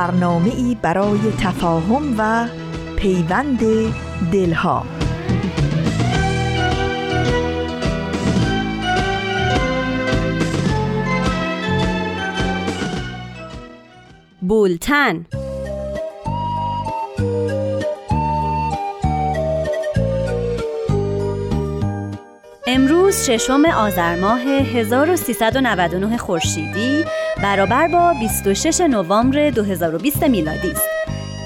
برنامه 0.00 0.54
ای 0.56 0.76
برای 0.82 1.18
تفاهم 1.40 2.14
و 2.18 2.48
پیوند 2.96 3.60
دلها. 4.32 4.86
بولتن. 14.40 15.26
امروز 22.66 23.24
ششم 23.26 23.64
آذر 23.64 24.20
ماه 24.20 24.40
1399 24.40 26.16
خورشیدی. 26.16 27.04
برابر 27.42 27.88
با 27.88 28.12
26 28.12 28.80
نوامبر 28.80 29.50
2020 29.50 30.22
میلادی 30.22 30.70
است. 30.70 30.88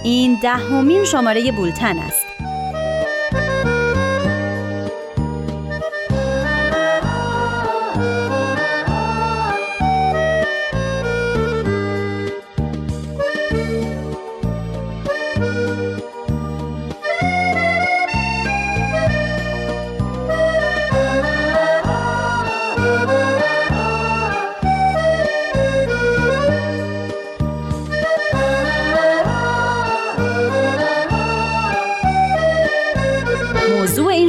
این 0.05 0.39
دهمین 0.43 1.05
شماره 1.05 1.53
بولتن 1.53 1.99
است. 1.99 2.24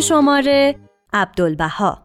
شماره 0.10 0.76
عبدالبها. 1.14 2.05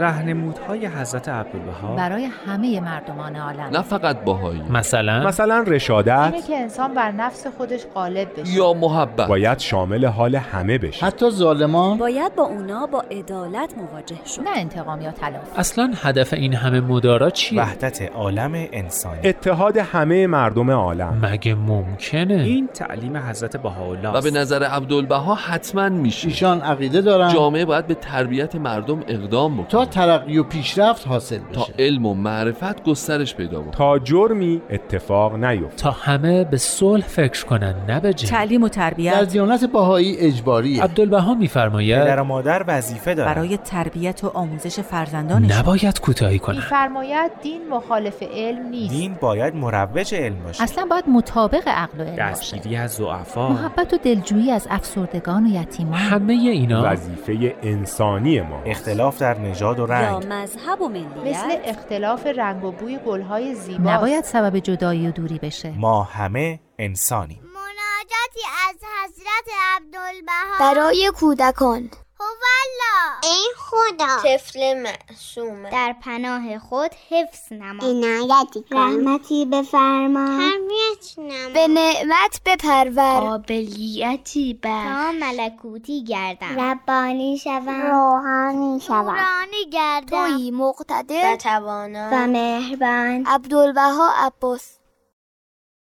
رهنمودهای 0.00 0.86
حضرت 0.86 1.28
عبدالبها 1.28 1.96
برای 1.96 2.28
همه 2.46 2.80
مردمان 2.80 3.36
عالم. 3.36 3.60
نه 3.72 3.82
فقط 3.82 4.24
باهایی. 4.24 4.62
مثلا؟ 4.70 5.26
مثلا 5.26 5.64
رشادت. 5.66 6.30
اینه 6.32 6.46
که 6.46 6.56
انسان 6.56 6.94
بر 6.94 7.12
نفس 7.12 7.46
خودش 7.58 7.80
غالب 7.94 8.40
بشه. 8.40 8.52
یا 8.52 8.72
محبت. 8.72 9.28
باید 9.28 9.58
شامل 9.58 10.04
حال 10.06 10.36
همه 10.36 10.78
بشه. 10.78 11.06
حتی 11.06 11.30
ظالمان؟ 11.30 11.98
باید 11.98 12.34
با 12.34 12.42
اونا 12.42 12.86
با 12.86 13.04
عدالت 13.10 13.74
مواجه 13.78 14.16
شد. 14.26 14.42
نه 14.42 14.50
انتقام 14.56 15.00
یا 15.00 15.10
تلافی 15.10 15.56
اصلا 15.56 15.92
هدف 16.02 16.32
این 16.32 16.54
همه 16.54 16.80
مدارا 16.80 17.30
چیه؟ 17.30 17.60
وحدت 17.60 18.12
عالم 18.12 18.52
انسانی. 18.54 19.20
اتحاد 19.24 19.76
همه 19.76 20.26
مردم 20.26 20.70
عالم. 20.70 21.18
مگه 21.22 21.54
ممکنه؟ 21.54 22.34
این 22.34 22.66
تعلیم 22.74 23.16
حضرت 23.16 23.56
بهاءالله 23.56 24.10
و 24.10 24.20
به 24.20 24.30
نظر 24.30 24.62
عبدالبها 24.62 25.34
حتما 25.34 25.88
میشه. 25.88 26.28
ایشان 26.28 26.60
عقیده 26.60 27.00
دارن. 27.00 27.32
جامعه 27.32 27.64
باید 27.64 27.86
به 27.86 27.94
تربیت 27.94 28.56
مردم 28.56 29.00
اقدام 29.08 29.54
بکنه. 29.54 29.66
تا 29.68 29.86
ترقی 29.90 30.38
و 30.38 30.42
پیشرفت 30.42 31.08
حاصل 31.08 31.38
تا 31.52 31.60
بشه. 31.62 31.72
علم 31.78 32.06
و 32.06 32.14
معرفت 32.14 32.84
گسترش 32.84 33.34
پیدا 33.34 33.60
بکنه. 33.60 33.72
تا 33.72 33.98
جرمی 33.98 34.62
اتفاق 34.70 35.34
نیفته 35.34 35.76
تا 35.76 35.90
همه 35.90 36.44
به 36.44 36.56
صلح 36.56 37.06
فکر 37.06 37.46
کنن 37.46 37.74
نه 37.88 38.00
به 38.00 38.14
جنگ 38.14 38.30
تعلیم 38.30 38.62
و 38.62 38.68
در 38.68 38.74
تربیت 38.74 39.24
دیانت 39.24 39.64
باهایی 39.64 40.16
اجباریه. 40.18 40.82
عبدالبها 40.82 41.34
پدر 41.34 41.40
میفرماید 41.40 42.18
و 42.18 42.24
مادر 42.24 42.64
وظیفه 42.66 43.14
دارن. 43.14 43.34
برای 43.34 43.56
تربیت 43.56 44.24
و 44.24 44.28
آموزش 44.28 44.80
فرزندانشون 44.80 45.58
نباید 45.58 46.00
کوتاهی 46.00 46.38
کنن. 46.38 46.56
میفرماید 46.56 47.30
دین 47.42 47.60
مخالف 47.70 48.22
علم 48.34 48.66
نیست. 48.66 48.94
دین 48.94 49.14
باید 49.20 49.54
مروج 49.54 50.14
علم 50.14 50.42
باشه. 50.44 50.62
اصلا 50.62 50.86
باید 50.90 51.04
مطابق 51.08 51.68
عقل 51.68 52.00
و 52.00 52.02
علم 52.02 52.10
باشه. 52.10 52.30
دستگیری 52.30 52.76
از 52.76 52.90
زعفا 52.90 53.48
محبت 53.48 53.94
و 53.94 53.96
دلجویی 53.96 54.50
از 54.50 54.66
افسردگان 54.70 55.46
و 55.46 55.48
یتیمان. 55.48 55.94
همه 55.94 56.32
اینا 56.32 56.82
وظیفه 56.84 57.54
انسانی 57.62 58.40
ما. 58.40 58.62
اختلاف 58.66 59.18
در 59.18 59.38
نژاد 59.38 59.79
و 59.80 59.88
یا 59.88 60.18
رنگ. 60.18 60.26
مذهب 60.32 60.80
و 60.80 60.88
ملیت؟ 60.88 61.16
مثل 61.24 61.58
اختلاف 61.64 62.26
رنگ 62.26 62.64
و 62.64 62.72
بوی 62.72 62.98
گلهای 63.06 63.54
زیبا. 63.54 63.90
نباید 63.90 64.24
سبب 64.24 64.58
جدایی 64.58 65.08
و 65.08 65.10
دوری 65.10 65.38
بشه. 65.38 65.70
ما 65.70 66.02
همه 66.02 66.60
انسانیم. 66.78 67.40
مناجاتی 67.44 68.40
از 68.68 68.76
حضرت 69.04 69.56
عبدالبها. 69.76 70.58
برای 70.60 71.12
کودکان. 71.16 71.90
هوالا 72.30 73.34
ای 73.34 73.44
خدا. 73.56 74.22
طفل 74.24 74.82
معصوم 74.82 75.70
در 75.70 75.94
پناه 76.02 76.58
خود 76.58 76.90
حفظ 77.10 77.52
نما. 77.52 77.84
عنایتی 77.86 78.64
کن. 78.70 78.76
رحمتی 78.76 79.44
بفرما. 79.44 80.26
تربیت 80.26 81.18
نما. 81.18 81.54
به 81.54 81.68
نعمت 81.68 82.40
بپرور. 82.46 83.20
قابلیتی 83.20 84.54
بر 84.62 84.84
تا 84.84 85.12
ملکوتی 85.12 86.04
گردم. 86.04 86.60
ربانی 86.60 87.38
شوم. 87.38 87.82
روحانی 87.82 88.80
شوم. 88.80 89.10
نورانی 89.10 89.70
گردم. 89.72 90.36
توی 90.36 90.50
مقتدر. 90.50 91.32
و 91.32 91.36
توانا 91.36 92.08
و 92.12 92.26
مهربان. 92.26 93.26
عبدالبها 93.26 94.10
عباس. 94.16 94.79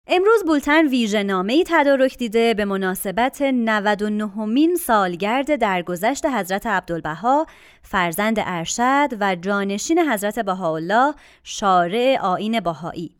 امروز 0.06 0.45
بولتن 0.47 0.87
ویژه 0.87 1.45
ای 1.49 1.65
تدارک 1.67 2.19
دیده 2.19 2.55
به 2.55 2.65
مناسبت 2.65 3.43
99 3.43 4.45
مین 4.47 4.77
سالگرد 4.77 5.56
درگذشت 5.56 6.27
حضرت 6.27 6.67
عبدالبها 6.67 7.47
فرزند 7.83 8.37
ارشد 8.39 9.09
و 9.21 9.35
جانشین 9.35 9.99
حضرت 9.99 10.39
بهاءالله 10.39 11.15
شارع 11.43 12.19
آیین 12.21 12.61
بهایی 12.61 13.15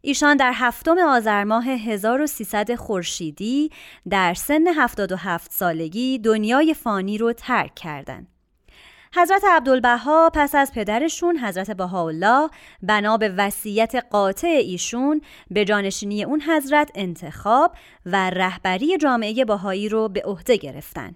ایشان 0.00 0.36
در 0.36 0.52
هفتم 0.54 0.98
آذر 0.98 1.44
ماه 1.44 1.64
1300 1.68 2.74
خورشیدی 2.74 3.70
در 4.10 4.34
سن 4.34 4.66
77 4.66 5.52
سالگی 5.52 6.18
دنیای 6.18 6.74
فانی 6.74 7.18
رو 7.18 7.32
ترک 7.32 7.74
کردند. 7.74 8.39
حضرت 9.16 9.44
عبدالبها 9.44 10.30
پس 10.34 10.54
از 10.54 10.72
پدرشون 10.72 11.38
حضرت 11.38 11.70
بهاءالله 11.70 12.50
بنا 12.82 13.16
به 13.16 13.28
وصیت 13.28 13.94
قاطع 14.10 14.48
ایشون 14.48 15.20
به 15.50 15.64
جانشینی 15.64 16.24
اون 16.24 16.40
حضرت 16.40 16.90
انتخاب 16.94 17.74
و 18.06 18.30
رهبری 18.30 18.98
جامعه 18.98 19.44
بهایی 19.44 19.88
رو 19.88 20.08
به 20.08 20.22
عهده 20.24 20.56
گرفتن. 20.56 21.14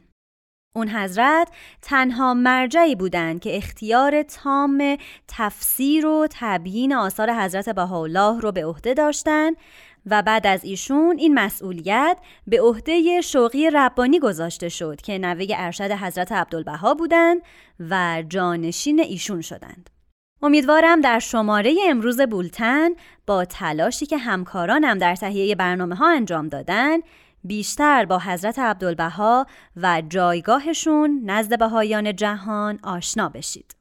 اون 0.77 0.89
حضرت 0.89 1.49
تنها 1.83 2.35
مرجعی 2.35 2.95
بودند 2.95 3.41
که 3.41 3.57
اختیار 3.57 4.23
تام 4.23 4.97
تفسیر 5.29 6.07
و 6.07 6.27
تبیین 6.31 6.95
آثار 6.95 7.33
حضرت 7.33 7.69
بهاءالله 7.69 8.41
رو 8.41 8.53
به 8.53 8.67
عهده 8.67 8.95
داشتند 8.95 9.57
و 10.07 10.23
بعد 10.23 10.47
از 10.47 10.65
ایشون 10.65 11.19
این 11.19 11.35
مسئولیت 11.35 12.19
به 12.47 12.61
عهده 12.61 13.21
شوقی 13.21 13.71
ربانی 13.71 14.19
گذاشته 14.19 14.69
شد 14.69 15.01
که 15.01 15.19
نوه 15.19 15.47
ارشد 15.51 15.91
حضرت 15.91 16.33
عبدالبها 16.33 16.95
بودند 16.95 17.43
و 17.91 18.23
جانشین 18.29 19.01
ایشون 19.01 19.41
شدند. 19.41 19.91
امیدوارم 20.43 21.01
در 21.01 21.19
شماره 21.19 21.77
امروز 21.89 22.21
بولتن 22.21 22.91
با 23.27 23.45
تلاشی 23.45 24.07
که 24.07 24.19
همکارانم 24.19 24.99
در 24.99 25.17
تهیه 25.17 25.55
برنامه 25.55 25.95
ها 25.95 26.11
انجام 26.11 26.49
دادن 26.49 26.99
بیشتر 27.45 28.05
با 28.05 28.19
حضرت 28.19 28.59
عبدالبها 28.59 29.47
و 29.77 30.03
جایگاهشون 30.09 31.21
نزد 31.25 31.59
بهایان 31.59 32.17
جهان 32.17 32.79
آشنا 32.83 33.29
بشید. 33.29 33.77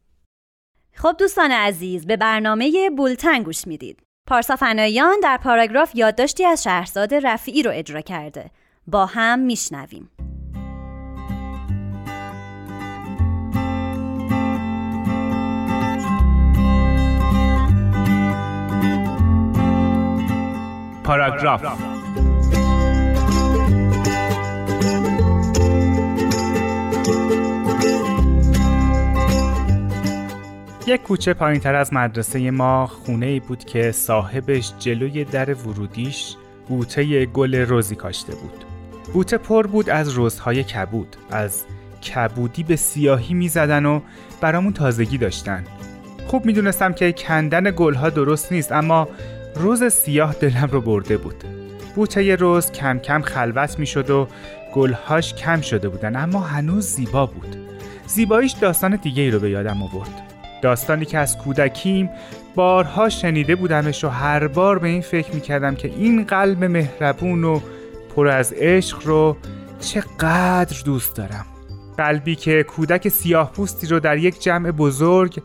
خب 0.93 1.15
دوستان 1.19 1.51
عزیز 1.51 2.05
به 2.05 2.17
برنامه 2.17 2.89
بولتن 2.97 3.43
گوش 3.43 3.67
می‌دید. 3.67 3.99
پارسا 4.27 4.55
فنایان 4.55 5.19
در 5.23 5.37
پاراگراف 5.37 5.95
یادداشتی 5.95 6.45
از 6.45 6.63
شهرزاد 6.63 7.13
رفیعی 7.13 7.63
رو 7.63 7.71
اجرا 7.73 8.01
کرده. 8.01 8.51
با 8.87 9.05
هم 9.05 9.39
میشنویم. 9.39 10.09
پاراگراف 21.03 21.92
یک 30.87 31.03
کوچه 31.03 31.33
پایین 31.33 31.59
تر 31.59 31.75
از 31.75 31.93
مدرسه 31.93 32.51
ما 32.51 32.87
خونه 32.87 33.25
ای 33.25 33.39
بود 33.39 33.63
که 33.63 33.91
صاحبش 33.91 34.73
جلوی 34.79 35.23
در 35.23 35.53
ورودیش 35.53 36.35
بوته 36.67 37.25
گل 37.25 37.55
روزی 37.55 37.95
کاشته 37.95 38.35
بود. 38.35 38.65
بوته 39.13 39.37
پر 39.37 39.67
بود 39.67 39.89
از 39.89 40.09
روزهای 40.09 40.63
کبود، 40.63 41.15
از 41.31 41.63
کبودی 42.15 42.63
به 42.63 42.75
سیاهی 42.75 43.33
می 43.33 43.49
زدن 43.49 43.85
و 43.85 44.01
برامون 44.41 44.73
تازگی 44.73 45.17
داشتن. 45.17 45.63
خوب 46.27 46.45
می 46.45 46.53
دونستم 46.53 46.93
که 46.93 47.11
کندن 47.11 47.73
گلها 47.75 48.09
درست 48.09 48.51
نیست 48.51 48.71
اما 48.71 49.07
روز 49.55 49.83
سیاه 49.83 50.33
دلم 50.33 50.69
رو 50.71 50.81
برده 50.81 51.17
بود. 51.17 51.43
بوته 51.95 52.35
روز 52.35 52.71
کم 52.71 52.99
کم 52.99 53.21
خلوت 53.21 53.79
می 53.79 53.85
شد 53.85 54.09
و 54.09 54.27
گلهاش 54.73 55.33
کم 55.33 55.61
شده 55.61 55.89
بودن 55.89 56.15
اما 56.15 56.39
هنوز 56.39 56.87
زیبا 56.87 57.25
بود. 57.25 57.57
زیباییش 58.07 58.51
داستان 58.51 58.95
دیگه 58.95 59.23
ای 59.23 59.31
رو 59.31 59.39
به 59.39 59.49
یادم 59.49 59.83
آورد. 59.83 60.22
داستانی 60.63 61.05
که 61.05 61.17
از 61.17 61.37
کودکیم 61.37 62.09
بارها 62.55 63.09
شنیده 63.09 63.55
بودمش 63.55 64.03
و 64.03 64.07
هر 64.07 64.47
بار 64.47 64.79
به 64.79 64.87
این 64.87 65.01
فکر 65.01 65.35
می‌کردم 65.35 65.75
که 65.75 65.87
این 65.87 66.23
قلب 66.23 66.63
مهربون 66.63 67.43
و 67.43 67.59
پر 68.15 68.27
از 68.27 68.53
عشق 68.53 69.07
رو 69.07 69.37
چقدر 69.79 70.81
دوست 70.85 71.15
دارم. 71.15 71.45
قلبی 71.97 72.35
که 72.35 72.63
کودک 72.63 73.09
سیاه 73.09 73.51
پوستی 73.51 73.87
رو 73.87 73.99
در 73.99 74.17
یک 74.17 74.41
جمع 74.41 74.71
بزرگ 74.71 75.41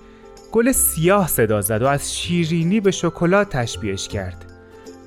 گل 0.52 0.72
سیاه 0.72 1.28
صدا 1.28 1.60
زد 1.60 1.82
و 1.82 1.86
از 1.86 2.16
شیرینی 2.16 2.80
به 2.80 2.90
شکلات 2.90 3.48
تشبیهش 3.50 4.08
کرد. 4.08 4.44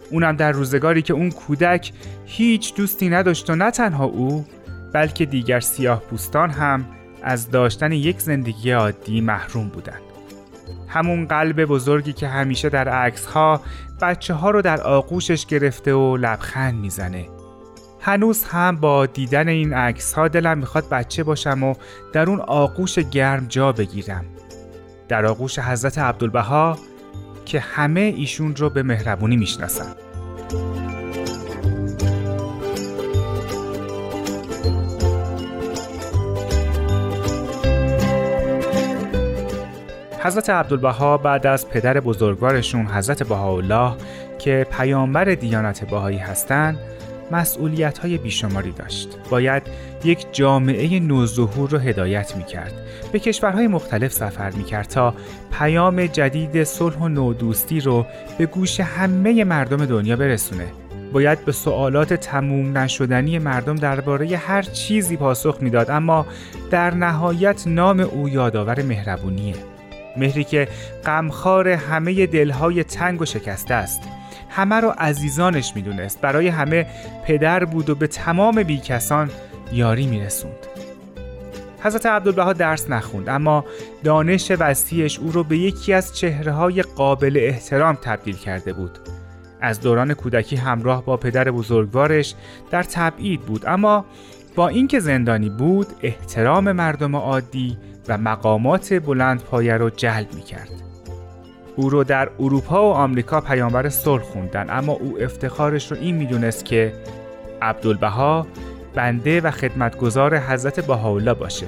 اونم 0.09 0.35
در 0.35 0.51
روزگاری 0.51 1.01
که 1.01 1.13
اون 1.13 1.31
کودک 1.31 1.91
هیچ 2.25 2.75
دوستی 2.75 3.09
نداشت 3.09 3.49
و 3.49 3.55
نه 3.55 3.71
تنها 3.71 4.05
او 4.05 4.45
بلکه 4.93 5.25
دیگر 5.25 5.59
سیاه 5.59 5.99
پوستان 5.99 6.49
هم 6.49 6.85
از 7.23 7.51
داشتن 7.51 7.91
یک 7.91 8.21
زندگی 8.21 8.71
عادی 8.71 9.21
محروم 9.21 9.67
بودند. 9.67 10.01
همون 10.87 11.25
قلب 11.25 11.65
بزرگی 11.65 12.13
که 12.13 12.27
همیشه 12.27 12.69
در 12.69 12.89
عکس 12.89 13.25
ها 13.25 13.61
بچه 14.01 14.33
ها 14.33 14.49
رو 14.49 14.61
در 14.61 14.81
آغوشش 14.81 15.45
گرفته 15.45 15.93
و 15.93 16.17
لبخند 16.17 16.73
می‌زنه. 16.73 17.25
هنوز 17.99 18.43
هم 18.43 18.75
با 18.75 19.05
دیدن 19.05 19.47
این 19.47 19.73
عکس 19.73 20.13
ها 20.13 20.27
دلم 20.27 20.57
می‌خواد 20.57 20.89
بچه 20.89 21.23
باشم 21.23 21.63
و 21.63 21.73
در 22.13 22.29
اون 22.29 22.39
آغوش 22.39 22.99
گرم 22.99 23.45
جا 23.47 23.71
بگیرم. 23.71 24.25
در 25.07 25.25
آغوش 25.25 25.59
حضرت 25.59 25.97
عبدالبها 25.97 26.77
که 27.45 27.59
همه 27.59 27.99
ایشون 27.99 28.55
رو 28.55 28.69
به 28.69 28.83
مهربونی 28.83 29.37
می‌شناسن. 29.37 29.95
حضرت 40.23 40.49
عبدالبها 40.49 41.17
بعد 41.17 41.47
از 41.47 41.69
پدر 41.69 41.99
بزرگوارشون 41.99 42.85
حضرت 42.85 43.23
بهاءالله 43.23 43.93
که 44.39 44.67
پیامبر 44.71 45.25
دیانت 45.25 45.89
بهایی 45.89 46.17
هستند 46.17 46.77
مسئولیت 47.31 47.97
های 47.97 48.17
بیشماری 48.17 48.71
داشت. 48.71 49.17
باید 49.29 49.63
یک 50.03 50.25
جامعه 50.31 50.99
نوظهور 50.99 51.69
رو 51.69 51.77
هدایت 51.77 52.35
می 52.35 52.43
کرد 52.43 52.73
به 53.11 53.19
کشورهای 53.19 53.67
مختلف 53.67 54.13
سفر 54.13 54.51
می 54.51 54.63
کرد 54.63 54.87
تا 54.87 55.13
پیام 55.51 56.05
جدید 56.05 56.63
صلح 56.63 56.97
و 56.97 57.07
نودوستی 57.07 57.79
رو 57.79 58.05
به 58.37 58.45
گوش 58.45 58.79
همه 58.79 59.43
مردم 59.43 59.85
دنیا 59.85 60.15
برسونه. 60.15 60.67
باید 61.13 61.45
به 61.45 61.51
سوالات 61.51 62.13
تموم 62.13 62.77
نشدنی 62.77 63.39
مردم 63.39 63.75
درباره 63.75 64.37
هر 64.37 64.61
چیزی 64.61 65.17
پاسخ 65.17 65.57
می‌داد 65.61 65.91
اما 65.91 66.25
در 66.71 66.93
نهایت 66.93 67.67
نام 67.67 67.99
او 67.99 68.29
یادآور 68.29 68.81
مهربونیه. 68.81 69.70
مهری 70.17 70.43
که 70.43 70.67
غمخوار 71.05 71.67
همه 71.67 72.25
دلهای 72.25 72.83
تنگ 72.83 73.21
و 73.21 73.25
شکسته 73.25 73.73
است. 73.73 74.01
همه 74.49 74.75
رو 74.75 74.93
عزیزانش 74.97 75.71
می‌دونست. 75.75 76.21
برای 76.21 76.47
همه 76.47 76.85
پدر 77.25 77.65
بود 77.65 77.89
و 77.89 77.95
به 77.95 78.07
تمام 78.07 78.63
بیکسان 78.63 79.29
یاری 79.73 80.07
میرسوند. 80.07 80.67
حضرت 81.83 82.05
عبدالبها 82.05 82.53
درس 82.53 82.89
نخوند 82.89 83.29
اما 83.29 83.65
دانش 84.03 84.51
وسیعش 84.59 85.19
او 85.19 85.31
رو 85.31 85.43
به 85.43 85.57
یکی 85.57 85.93
از 85.93 86.17
چهره 86.17 86.51
های 86.51 86.81
قابل 86.81 87.37
احترام 87.41 87.95
تبدیل 87.95 88.35
کرده 88.35 88.73
بود. 88.73 88.99
از 89.61 89.81
دوران 89.81 90.13
کودکی 90.13 90.55
همراه 90.55 91.05
با 91.05 91.17
پدر 91.17 91.51
بزرگوارش 91.51 92.35
در 92.71 92.83
تبعید 92.83 93.41
بود 93.41 93.65
اما 93.65 94.05
با 94.55 94.67
اینکه 94.67 94.99
زندانی 94.99 95.49
بود 95.49 95.87
احترام 96.01 96.71
مردم 96.71 97.15
عادی 97.15 97.77
و 98.11 98.17
مقامات 98.17 98.93
بلند 98.93 99.43
پایه 99.43 99.77
رو 99.77 99.89
جلب 99.89 100.33
می 100.33 100.41
کرد. 100.41 100.69
او 101.75 101.89
رو 101.89 102.03
در 102.03 102.29
اروپا 102.39 102.89
و 102.89 102.93
آمریکا 102.93 103.41
پیامبر 103.41 103.89
صلح 103.89 104.23
خوندن 104.23 104.69
اما 104.69 104.93
او 104.93 105.17
افتخارش 105.21 105.91
رو 105.91 105.97
این 106.01 106.15
می‌دونست 106.15 106.65
که 106.65 106.93
عبدالبها 107.61 108.47
بنده 108.95 109.41
و 109.41 109.51
خدمتگزار 109.51 110.37
حضرت 110.37 110.87
بهاءالله 110.87 111.33
باشه 111.33 111.65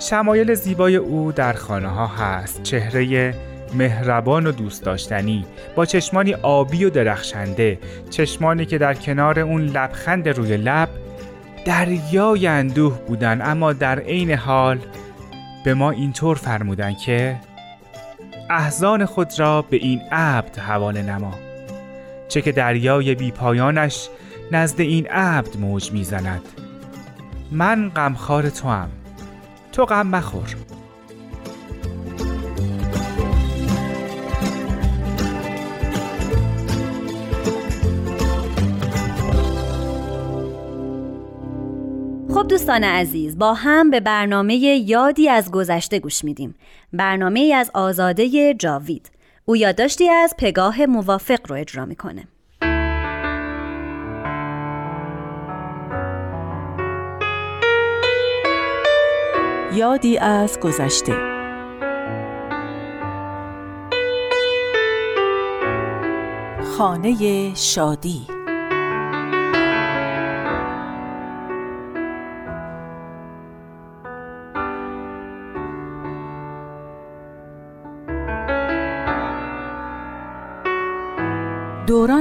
شمایل 0.00 0.54
زیبای 0.54 0.96
او 0.96 1.32
در 1.32 1.52
خانه 1.52 1.88
ها 1.88 2.06
هست 2.06 2.62
چهره 2.62 3.34
مهربان 3.74 4.46
و 4.46 4.52
دوست 4.52 4.84
داشتنی 4.84 5.46
با 5.76 5.84
چشمانی 5.84 6.34
آبی 6.34 6.84
و 6.84 6.90
درخشنده 6.90 7.78
چشمانی 8.10 8.66
که 8.66 8.78
در 8.78 8.94
کنار 8.94 9.40
اون 9.40 9.66
لبخند 9.66 10.28
روی 10.28 10.56
لب 10.56 10.88
دریای 11.64 12.46
اندوه 12.46 12.98
بودن 12.98 13.40
اما 13.42 13.72
در 13.72 13.98
عین 13.98 14.30
حال 14.30 14.78
به 15.64 15.74
ما 15.74 15.90
اینطور 15.90 16.36
فرمودن 16.36 16.94
که 16.94 17.40
احزان 18.50 19.04
خود 19.04 19.40
را 19.40 19.62
به 19.62 19.76
این 19.76 20.00
عبد 20.12 20.58
حواله 20.58 21.02
نما 21.02 21.34
چه 22.28 22.42
که 22.42 22.52
دریای 22.52 23.14
بی 23.14 23.30
پایانش 23.30 24.08
نزد 24.52 24.80
این 24.80 25.06
عبد 25.06 25.56
موج 25.56 25.92
می‌زند. 25.92 26.42
من 27.50 27.88
غمخوار 27.96 28.50
تو 28.50 28.68
هم 28.68 28.88
تو 29.72 29.84
غم 29.84 30.06
مخور. 30.06 30.56
خب 42.42 42.48
دوستان 42.48 42.84
عزیز 42.84 43.38
با 43.38 43.54
هم 43.54 43.90
به 43.90 44.00
برنامه 44.00 44.54
یادی 44.54 45.28
از 45.28 45.50
گذشته 45.50 45.98
گوش 45.98 46.24
میدیم. 46.24 46.54
برنامه 46.92 47.52
از 47.56 47.70
آزاده 47.74 48.54
جاوید. 48.54 49.10
او 49.44 49.56
یادداشتی 49.56 50.08
از 50.08 50.34
پگاه 50.38 50.86
موافق 50.86 51.38
رو 51.48 51.56
اجرا 51.56 51.84
می‌کنه. 51.84 52.24
یادی 59.74 60.18
از 60.18 60.60
گذشته. 60.60 61.16
خانه 66.78 67.52
شادی. 67.54 68.31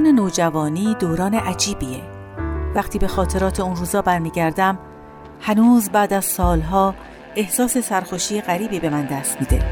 دوران 0.01 0.15
نوجوانی 0.15 0.96
دوران 1.00 1.34
عجیبیه. 1.34 2.01
وقتی 2.75 3.00
به 3.00 3.08
خاطرات 3.08 3.60
اون 3.60 3.75
روزا 3.75 4.01
برمیگردم 4.01 4.79
هنوز 5.41 5.89
بعد 5.89 6.13
از 6.13 6.25
سالها 6.25 6.96
احساس 7.36 7.77
سرخوشی 7.77 8.41
غریبی 8.41 8.79
به 8.79 8.89
من 8.89 9.05
دست 9.05 9.38
میده. 9.39 9.63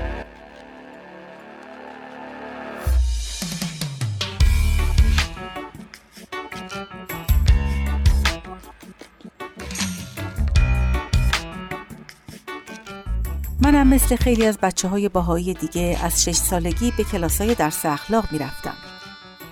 منم 13.62 13.88
مثل 13.88 14.16
خیلی 14.16 14.46
از 14.46 14.58
بچه 14.58 14.88
های 14.88 15.10
باهایی 15.10 15.54
دیگه 15.54 15.98
از 16.04 16.24
شش 16.24 16.36
سالگی 16.36 16.94
به 16.98 17.04
کلاس 17.04 17.42
های 17.42 17.56
درس 17.56 17.86
اخلاق 17.86 18.26
می‌رفتم. 18.32 18.89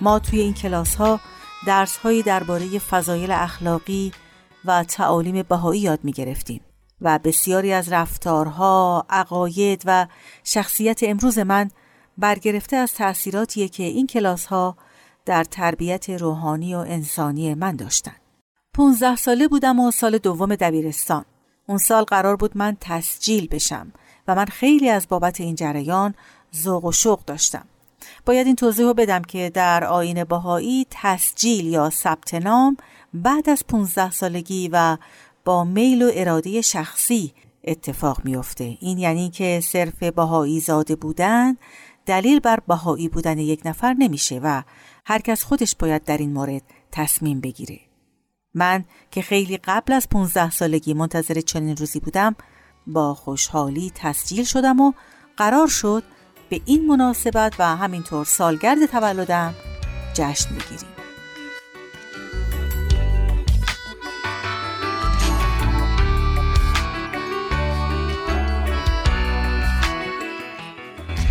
ما 0.00 0.18
توی 0.18 0.40
این 0.40 0.54
کلاس 0.54 0.94
ها 0.94 1.20
درس 1.66 1.96
هایی 1.96 2.22
درباره 2.22 2.78
فضایل 2.78 3.30
اخلاقی 3.30 4.12
و 4.64 4.84
تعالیم 4.84 5.42
بهایی 5.42 5.80
یاد 5.80 6.00
می 6.02 6.12
گرفتیم 6.12 6.60
و 7.00 7.18
بسیاری 7.18 7.72
از 7.72 7.92
رفتارها، 7.92 9.06
عقاید 9.10 9.82
و 9.86 10.06
شخصیت 10.44 11.00
امروز 11.02 11.38
من 11.38 11.70
برگرفته 12.18 12.76
از 12.76 12.94
تأثیراتیه 12.94 13.68
که 13.68 13.82
این 13.82 14.06
کلاس 14.06 14.46
ها 14.46 14.76
در 15.24 15.44
تربیت 15.44 16.10
روحانی 16.10 16.74
و 16.74 16.78
انسانی 16.78 17.54
من 17.54 17.76
داشتن. 17.76 18.16
15 18.74 19.16
ساله 19.16 19.48
بودم 19.48 19.80
و 19.80 19.90
سال 19.90 20.18
دوم 20.18 20.54
دبیرستان. 20.54 21.24
اون 21.66 21.78
سال 21.78 22.04
قرار 22.04 22.36
بود 22.36 22.56
من 22.56 22.76
تسجیل 22.80 23.48
بشم 23.50 23.92
و 24.28 24.34
من 24.34 24.44
خیلی 24.44 24.88
از 24.88 25.08
بابت 25.08 25.40
این 25.40 25.54
جریان 25.54 26.14
ذوق 26.56 26.84
و 26.84 26.92
شوق 26.92 27.24
داشتم. 27.24 27.64
باید 28.26 28.46
این 28.46 28.56
توضیح 28.56 28.86
رو 28.86 28.94
بدم 28.94 29.22
که 29.22 29.50
در 29.54 29.84
آین 29.84 30.24
باهایی 30.24 30.86
تسجیل 30.90 31.66
یا 31.66 31.90
ثبت 31.90 32.34
نام 32.34 32.76
بعد 33.14 33.50
از 33.50 33.66
15 33.66 34.10
سالگی 34.10 34.68
و 34.72 34.96
با 35.44 35.64
میل 35.64 36.02
و 36.02 36.10
اراده 36.14 36.60
شخصی 36.60 37.32
اتفاق 37.64 38.24
میافته. 38.24 38.76
این 38.80 38.98
یعنی 38.98 39.30
که 39.30 39.60
صرف 39.62 40.02
باهایی 40.02 40.60
زاده 40.60 40.96
بودن 40.96 41.56
دلیل 42.06 42.40
بر 42.40 42.58
باهایی 42.66 43.08
بودن 43.08 43.38
یک 43.38 43.60
نفر 43.64 43.92
نمیشه 43.98 44.40
و 44.42 44.62
هر 45.06 45.18
کس 45.18 45.44
خودش 45.44 45.76
باید 45.76 46.04
در 46.04 46.18
این 46.18 46.32
مورد 46.32 46.62
تصمیم 46.92 47.40
بگیره. 47.40 47.80
من 48.54 48.84
که 49.10 49.22
خیلی 49.22 49.56
قبل 49.56 49.92
از 49.92 50.08
15 50.08 50.50
سالگی 50.50 50.94
منتظر 50.94 51.40
چنین 51.40 51.76
روزی 51.76 52.00
بودم 52.00 52.36
با 52.86 53.14
خوشحالی 53.14 53.92
تسجیل 53.94 54.44
شدم 54.44 54.80
و 54.80 54.92
قرار 55.36 55.66
شد 55.66 56.02
به 56.50 56.60
این 56.64 56.86
مناسبت 56.86 57.54
و 57.58 57.76
همینطور 57.76 58.24
سالگرد 58.24 58.86
تولدم 58.86 59.54
جشن 60.14 60.50
بگیریم 60.50 60.98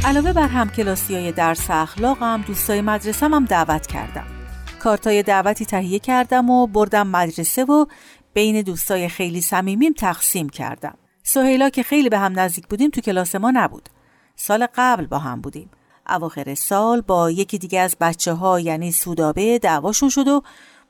علاوه 0.08 0.34
بر 0.34 0.48
همکلاسی 0.48 1.16
های 1.16 1.32
درس 1.32 1.70
اخلاقم 1.70 2.44
دوستای 2.48 2.82
مدرسم 2.82 3.34
هم 3.34 3.46
دعوت 3.46 3.88
کردم. 3.88 4.28
کارتای 4.80 5.24
دعوتی 5.24 5.66
تهیه 5.66 6.00
کردم 6.00 6.50
و 6.50 6.68
بردم 6.68 7.08
مدرسه 7.08 7.66
و 7.66 7.86
بین 8.34 8.62
دوستای 8.62 9.10
خیلی 9.10 9.42
صمیمیم 9.42 9.94
تقسیم 9.94 10.50
کردم. 10.50 10.98
سهیلا 11.24 11.70
که 11.70 11.84
خیلی 11.84 12.10
به 12.10 12.20
هم 12.20 12.40
نزدیک 12.40 12.68
بودیم 12.68 12.90
تو 12.90 13.02
کلاس 13.02 13.36
ما 13.36 13.52
نبود. 13.52 13.90
سال 14.40 14.68
قبل 14.76 15.06
با 15.06 15.20
هم 15.20 15.42
بودیم. 15.42 15.70
اواخر 16.10 16.56
سال 16.56 17.02
با 17.02 17.32
یکی 17.32 17.58
دیگه 17.58 17.80
از 17.80 17.96
بچه 18.02 18.34
ها 18.34 18.60
یعنی 18.60 18.92
سودابه 18.92 19.60
دعواشون 19.60 20.10
شد 20.10 20.28
و 20.28 20.42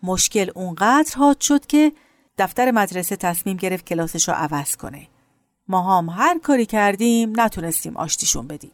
مشکل 0.04 0.52
اونقدر 0.56 1.18
حاد 1.18 1.42
شد 1.42 1.66
که 1.66 1.92
دفتر 2.38 2.72
مدرسه 2.72 3.16
تصمیم 3.16 3.58
گرفت 3.58 3.86
کلاسش 3.86 4.30
رو 4.30 4.36
عوض 4.36 4.76
کنه. 4.76 5.08
ما 5.68 5.98
هم 5.98 6.10
هر 6.10 6.40
کاری 6.40 6.66
کردیم 6.66 7.42
نتونستیم 7.42 7.98
آشتیشون 7.98 8.48
بدیم. 8.48 8.72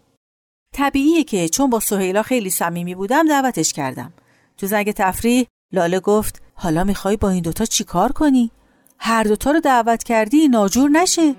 طبیعیه 0.74 1.24
که 1.24 1.50
چون 1.50 1.70
با 1.70 1.80
سهیلا 1.80 2.24
خیلی 2.24 2.50
صمیمی 2.50 2.96
بودم 2.96 3.28
دعوتش 3.28 3.74
کردم. 3.74 4.14
تو 4.58 4.68
زنگ 4.68 4.92
تفریح 4.92 5.46
لاله 5.72 6.00
گفت 6.00 6.42
حالا 6.56 6.84
می‌خوای 6.84 7.18
با 7.18 7.30
این 7.30 7.44
دوتا 7.44 7.66
چیکار 7.66 8.12
کنی؟ 8.12 8.52
هر 9.00 9.24
دوتا 9.24 9.52
رو 9.52 9.60
دعوت 9.60 10.04
کردی 10.04 10.48
ناجور 10.48 10.90
نشه. 10.90 11.36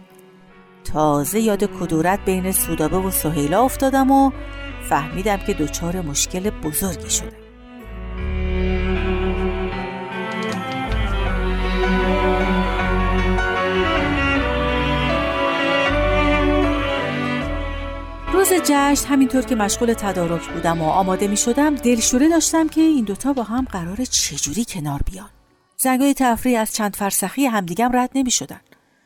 تازه 0.85 1.41
یاد 1.41 1.65
کدورت 1.65 2.25
بین 2.25 2.53
سودابه 2.53 2.97
و 2.97 3.11
سهیلا 3.11 3.65
افتادم 3.65 4.11
و 4.11 4.31
فهمیدم 4.89 5.37
که 5.37 5.55
دچار 5.55 6.01
مشکل 6.01 6.51
بزرگی 6.51 7.11
شده. 7.11 7.45
روز 18.33 18.53
جشن 18.53 19.09
همینطور 19.09 19.43
که 19.43 19.55
مشغول 19.55 19.93
تدارک 19.93 20.49
بودم 20.49 20.83
و 20.83 20.89
آماده 20.89 21.29
می 21.29 21.37
شدم 21.37 21.75
دلشوره 21.75 22.29
داشتم 22.29 22.69
که 22.69 22.81
این 22.81 23.05
دوتا 23.05 23.33
با 23.33 23.43
هم 23.43 23.65
قرار 23.65 24.05
چجوری 24.05 24.65
کنار 24.65 25.01
بیان. 25.13 25.31
زنگای 25.77 26.15
تفریح 26.15 26.61
از 26.61 26.73
چند 26.73 26.97
فرسخی 26.97 27.47
همدیگم 27.47 27.91
رد 27.95 28.11
نمی 28.15 28.31
شدن. 28.31 28.61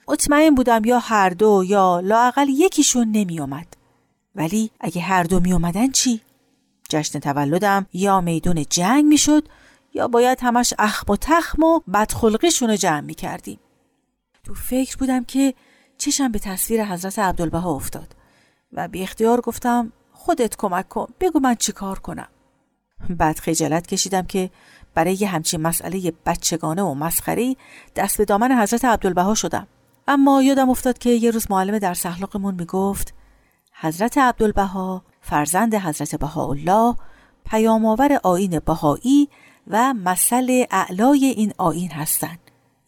مطمئن 0.09 0.55
بودم 0.55 0.85
یا 0.85 0.99
هر 0.99 1.31
دو 1.31 1.65
یا 1.67 2.00
لاقل 2.00 2.49
یکیشون 2.49 3.09
نمی 3.11 3.41
اومد. 3.41 3.67
ولی 4.35 4.71
اگه 4.81 5.03
هر 5.03 5.23
دو 5.23 5.41
می 5.41 5.53
اومدن 5.53 5.91
چی؟ 5.91 6.21
جشن 6.91 7.19
تولدم 7.19 7.87
یا 7.93 8.21
میدون 8.21 8.65
جنگ 8.71 9.05
می 9.05 9.19
شد 9.19 9.49
یا 9.95 10.09
باید 10.09 10.38
همش 10.43 10.75
اخم 10.79 11.12
و 11.12 11.17
تخم 11.17 11.62
و 11.62 11.81
بدخلقیشون 11.95 12.71
رو 12.71 12.77
جمع 12.77 13.00
می 13.00 13.15
کردیم. 13.15 13.59
تو 14.45 14.55
فکر 14.55 14.97
بودم 14.97 15.25
که 15.25 15.55
چشم 15.99 16.33
به 16.33 16.38
تصویر 16.38 16.85
حضرت 16.85 17.19
عبدالبها 17.19 17.71
افتاد 17.71 18.17
و 18.73 18.88
بی 18.88 19.03
اختیار 19.03 19.41
گفتم 19.41 19.93
خودت 20.12 20.57
کمک 20.57 20.88
کن 20.88 21.07
بگو 21.21 21.38
من 21.38 21.55
چی 21.55 21.73
کار 21.73 21.99
کنم 21.99 22.29
بعد 23.11 23.38
خجالت 23.38 23.87
کشیدم 23.87 24.23
که 24.23 24.50
برای 24.95 25.15
یه 25.21 25.29
همچین 25.29 25.61
مسئله 25.61 26.12
بچگانه 26.27 26.83
و 26.83 26.95
مسخری 26.95 27.57
دست 27.97 28.19
به 28.19 28.25
دامن 28.25 28.62
حضرت 28.62 28.85
عبدالبها 28.85 29.35
شدم 29.35 29.67
اما 30.09 30.43
یادم 30.43 30.71
افتاد 30.71 30.99
که 30.99 31.11
یه 31.11 31.31
روز 31.31 31.50
معلم 31.50 31.79
در 31.79 31.95
سخلاقمون 31.95 32.55
می‌گفت 32.55 33.15
حضرت 33.81 34.19
عبدالبها 34.19 35.03
فرزند 35.21 35.75
حضرت 35.75 36.15
بهاءالله 36.15 36.95
پیامآور 37.47 38.21
آین 38.23 38.59
بهایی 38.59 39.29
و 39.67 39.95
مثل 39.95 40.65
اعلای 40.71 41.25
این 41.25 41.53
آین 41.59 41.91
هستند. 41.91 42.38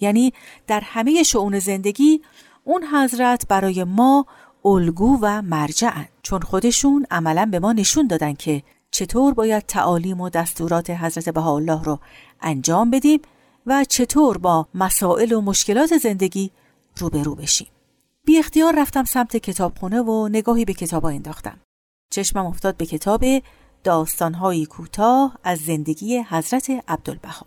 یعنی 0.00 0.32
در 0.66 0.80
همه 0.84 1.22
شعون 1.22 1.58
زندگی 1.58 2.20
اون 2.64 2.84
حضرت 2.84 3.48
برای 3.48 3.84
ما 3.84 4.26
الگو 4.64 5.18
و 5.22 5.42
مرجعن 5.42 6.08
چون 6.22 6.40
خودشون 6.40 7.06
عملا 7.10 7.46
به 7.46 7.58
ما 7.58 7.72
نشون 7.72 8.06
دادن 8.06 8.34
که 8.34 8.62
چطور 8.90 9.34
باید 9.34 9.66
تعالیم 9.66 10.20
و 10.20 10.28
دستورات 10.28 10.90
حضرت 10.90 11.28
بهاءالله 11.28 11.82
رو 11.82 11.98
انجام 12.40 12.90
بدیم 12.90 13.20
و 13.66 13.84
چطور 13.84 14.38
با 14.38 14.66
مسائل 14.74 15.32
و 15.32 15.40
مشکلات 15.40 15.98
زندگی 15.98 16.50
روبرو 17.00 17.34
بشیم. 17.34 17.68
بی 18.24 18.38
اختیار 18.38 18.74
رفتم 18.80 19.04
سمت 19.04 19.36
کتابخونه 19.36 20.00
و 20.00 20.28
نگاهی 20.28 20.64
به 20.64 20.74
کتابا 20.74 21.08
انداختم. 21.08 21.60
چشمم 22.10 22.46
افتاد 22.46 22.76
به 22.76 22.86
کتاب 22.86 23.24
داستانهایی 23.84 24.66
کوتاه 24.66 25.38
از 25.44 25.58
زندگی 25.58 26.18
حضرت 26.18 26.70
عبدالبها. 26.88 27.46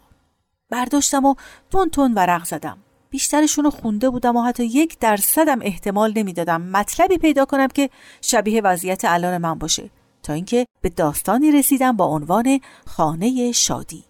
برداشتم 0.69 1.25
و 1.25 1.35
تون 1.71 1.89
تون 1.89 2.13
ورق 2.13 2.45
زدم. 2.45 2.77
بیشترشون 3.09 3.63
رو 3.63 3.71
خونده 3.71 4.09
بودم 4.09 4.35
و 4.35 4.41
حتی 4.41 4.65
یک 4.65 4.99
درصدم 4.99 5.59
احتمال 5.61 6.13
نمی‌دادم 6.15 6.61
مطلبی 6.61 7.17
پیدا 7.17 7.45
کنم 7.45 7.67
که 7.67 7.89
شبیه 8.21 8.61
وضعیت 8.61 9.01
الان 9.05 9.37
من 9.37 9.59
باشه 9.59 9.89
تا 10.23 10.33
اینکه 10.33 10.65
به 10.81 10.89
داستانی 10.89 11.51
رسیدم 11.51 11.97
با 11.97 12.05
عنوان 12.05 12.59
خانه 12.85 13.51
شادی 13.51 14.03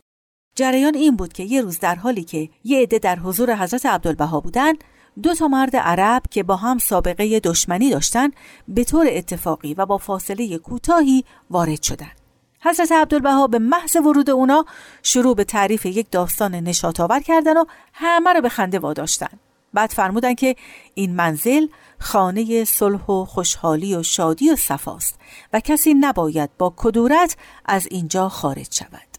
جریان 0.56 0.96
این 0.96 1.16
بود 1.16 1.34
که 1.34 1.44
یه 1.44 1.62
روز 1.62 1.80
در 1.80 1.96
حالی 1.96 2.24
که 2.24 2.50
یه 2.64 2.82
عده 2.82 3.00
در 3.00 3.20
حضور 3.20 3.56
حضرت 3.56 3.86
عبدالبها 3.86 4.40
بودن 4.40 4.74
دو 5.22 5.34
تا 5.34 5.48
مرد 5.48 5.76
عرب 5.76 6.24
که 6.32 6.44
با 6.44 6.56
هم 6.56 6.78
سابقه 6.78 7.40
دشمنی 7.40 7.90
داشتن 7.90 8.30
به 8.68 8.84
طور 8.84 9.08
اتفاقی 9.10 9.74
و 9.74 9.86
با 9.86 9.98
فاصله 9.98 10.58
کوتاهی 10.58 11.26
وارد 11.50 11.84
شدند. 11.84 12.24
حضرت 12.62 12.92
عبدالبها 12.92 13.48
به 13.48 13.60
محض 13.60 13.96
ورود 13.96 14.30
اونا 14.30 14.66
شروع 15.04 15.36
به 15.36 15.44
تعریف 15.44 15.86
یک 15.86 16.08
داستان 16.12 16.56
نشاتاور 16.56 17.20
کردن 17.20 17.58
و 17.58 17.66
همه 17.94 18.34
رو 18.34 18.42
به 18.42 18.50
خنده 18.50 18.80
واداشتن. 18.80 19.40
بعد 19.74 19.90
فرمودن 19.90 20.34
که 20.34 20.56
این 20.94 21.16
منزل 21.16 21.68
خانه 22.00 22.66
صلح 22.66 23.06
و 23.06 23.26
خوشحالی 23.26 23.96
و 23.96 24.04
شادی 24.04 24.50
و 24.50 24.56
صفاست 24.56 25.20
و 25.54 25.60
کسی 25.60 25.94
نباید 25.94 26.50
با 26.58 26.74
کدورت 26.78 27.38
از 27.66 27.88
اینجا 27.92 28.30
خارج 28.30 28.68
شود. 28.72 29.13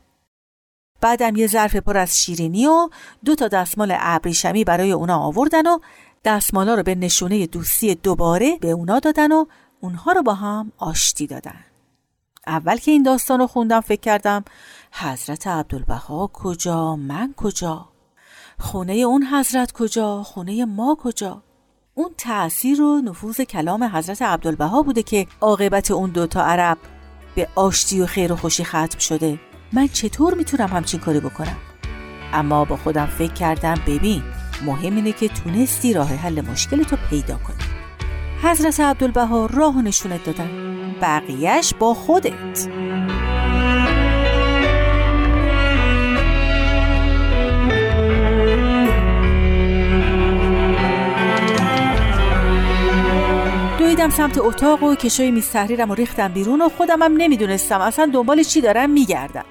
بعدم 1.05 1.37
یه 1.37 1.47
ظرف 1.47 1.77
پر 1.77 1.97
از 1.97 2.19
شیرینی 2.23 2.67
و 2.67 2.89
دو 3.25 3.35
تا 3.35 3.49
دستمال 3.49 3.95
ابریشمی 3.99 4.65
برای 4.65 4.93
اونا 4.93 5.19
آوردن 5.19 5.67
و 5.67 5.79
دستمالا 6.25 6.75
رو 6.75 6.83
به 6.83 6.95
نشونه 6.95 7.47
دوستی 7.47 7.95
دوباره 7.95 8.59
به 8.61 8.71
اونا 8.71 8.99
دادن 8.99 9.33
و 9.33 9.45
اونها 9.81 10.13
رو 10.13 10.23
با 10.23 10.35
هم 10.35 10.73
آشتی 10.79 11.27
دادن. 11.27 11.65
اول 12.47 12.77
که 12.77 12.91
این 12.91 13.03
داستان 13.03 13.41
رو 13.41 13.47
خوندم 13.47 13.81
فکر 13.81 14.01
کردم 14.01 14.45
حضرت 14.93 15.47
عبدالبها 15.47 16.31
کجا؟ 16.33 16.97
من 16.97 17.35
کجا؟ 17.37 17.89
خونه 18.59 18.93
اون 18.93 19.23
حضرت 19.23 19.73
کجا؟ 19.73 20.23
خونه 20.23 20.65
ما 20.65 20.97
کجا؟ 21.03 21.43
اون 21.95 22.11
تأثیر 22.19 22.83
و 22.83 23.01
نفوذ 23.01 23.41
کلام 23.41 23.85
حضرت 23.85 24.23
عبدالبها 24.23 24.83
بوده 24.83 25.03
که 25.03 25.27
عاقبت 25.41 25.91
اون 25.91 26.11
دوتا 26.11 26.45
عرب 26.45 26.79
به 27.35 27.49
آشتی 27.55 28.01
و 28.01 28.07
خیر 28.07 28.33
و 28.33 28.37
خوشی 28.37 28.65
ختم 28.65 28.99
شده. 28.99 29.39
من 29.75 29.89
چطور 29.89 30.35
می‌تونم 30.35 30.69
همچین 30.69 31.01
کاری 31.01 31.21
بکنم؟ 31.21 31.57
اما 32.33 32.65
با 32.65 32.77
خودم 32.77 33.07
فکر 33.07 33.33
کردم 33.33 33.75
ببین 33.87 34.23
مهم 34.67 34.97
اینه 34.97 35.13
که 35.13 35.29
تونستی 35.29 35.93
راه 35.93 36.15
حل 36.15 36.41
مشکل 36.41 36.83
تو 36.83 36.97
پیدا 37.11 37.35
کنی. 37.35 37.57
حضرت 38.43 38.81
عبدالبها 38.81 39.47
راه 39.47 39.83
نشونت 39.83 40.25
دادن. 40.25 40.51
بقیهش 41.01 41.75
با 41.79 41.95
خودت. 41.95 42.69
دویدم 53.79 54.11
سمت 54.11 54.39
اتاق 54.39 54.83
و 54.83 54.95
کشوی 54.95 55.31
میز 55.31 55.51
تحریرم 55.51 55.91
و 55.91 55.95
ریختم 55.95 56.29
بیرون 56.29 56.63
و 56.63 56.69
خودمم 56.69 57.15
نمی‌دونستم. 57.17 57.81
اصلا 57.81 58.11
دنبال 58.15 58.43
چی 58.43 58.61
دارم 58.61 58.91
میگردم. 58.91 59.45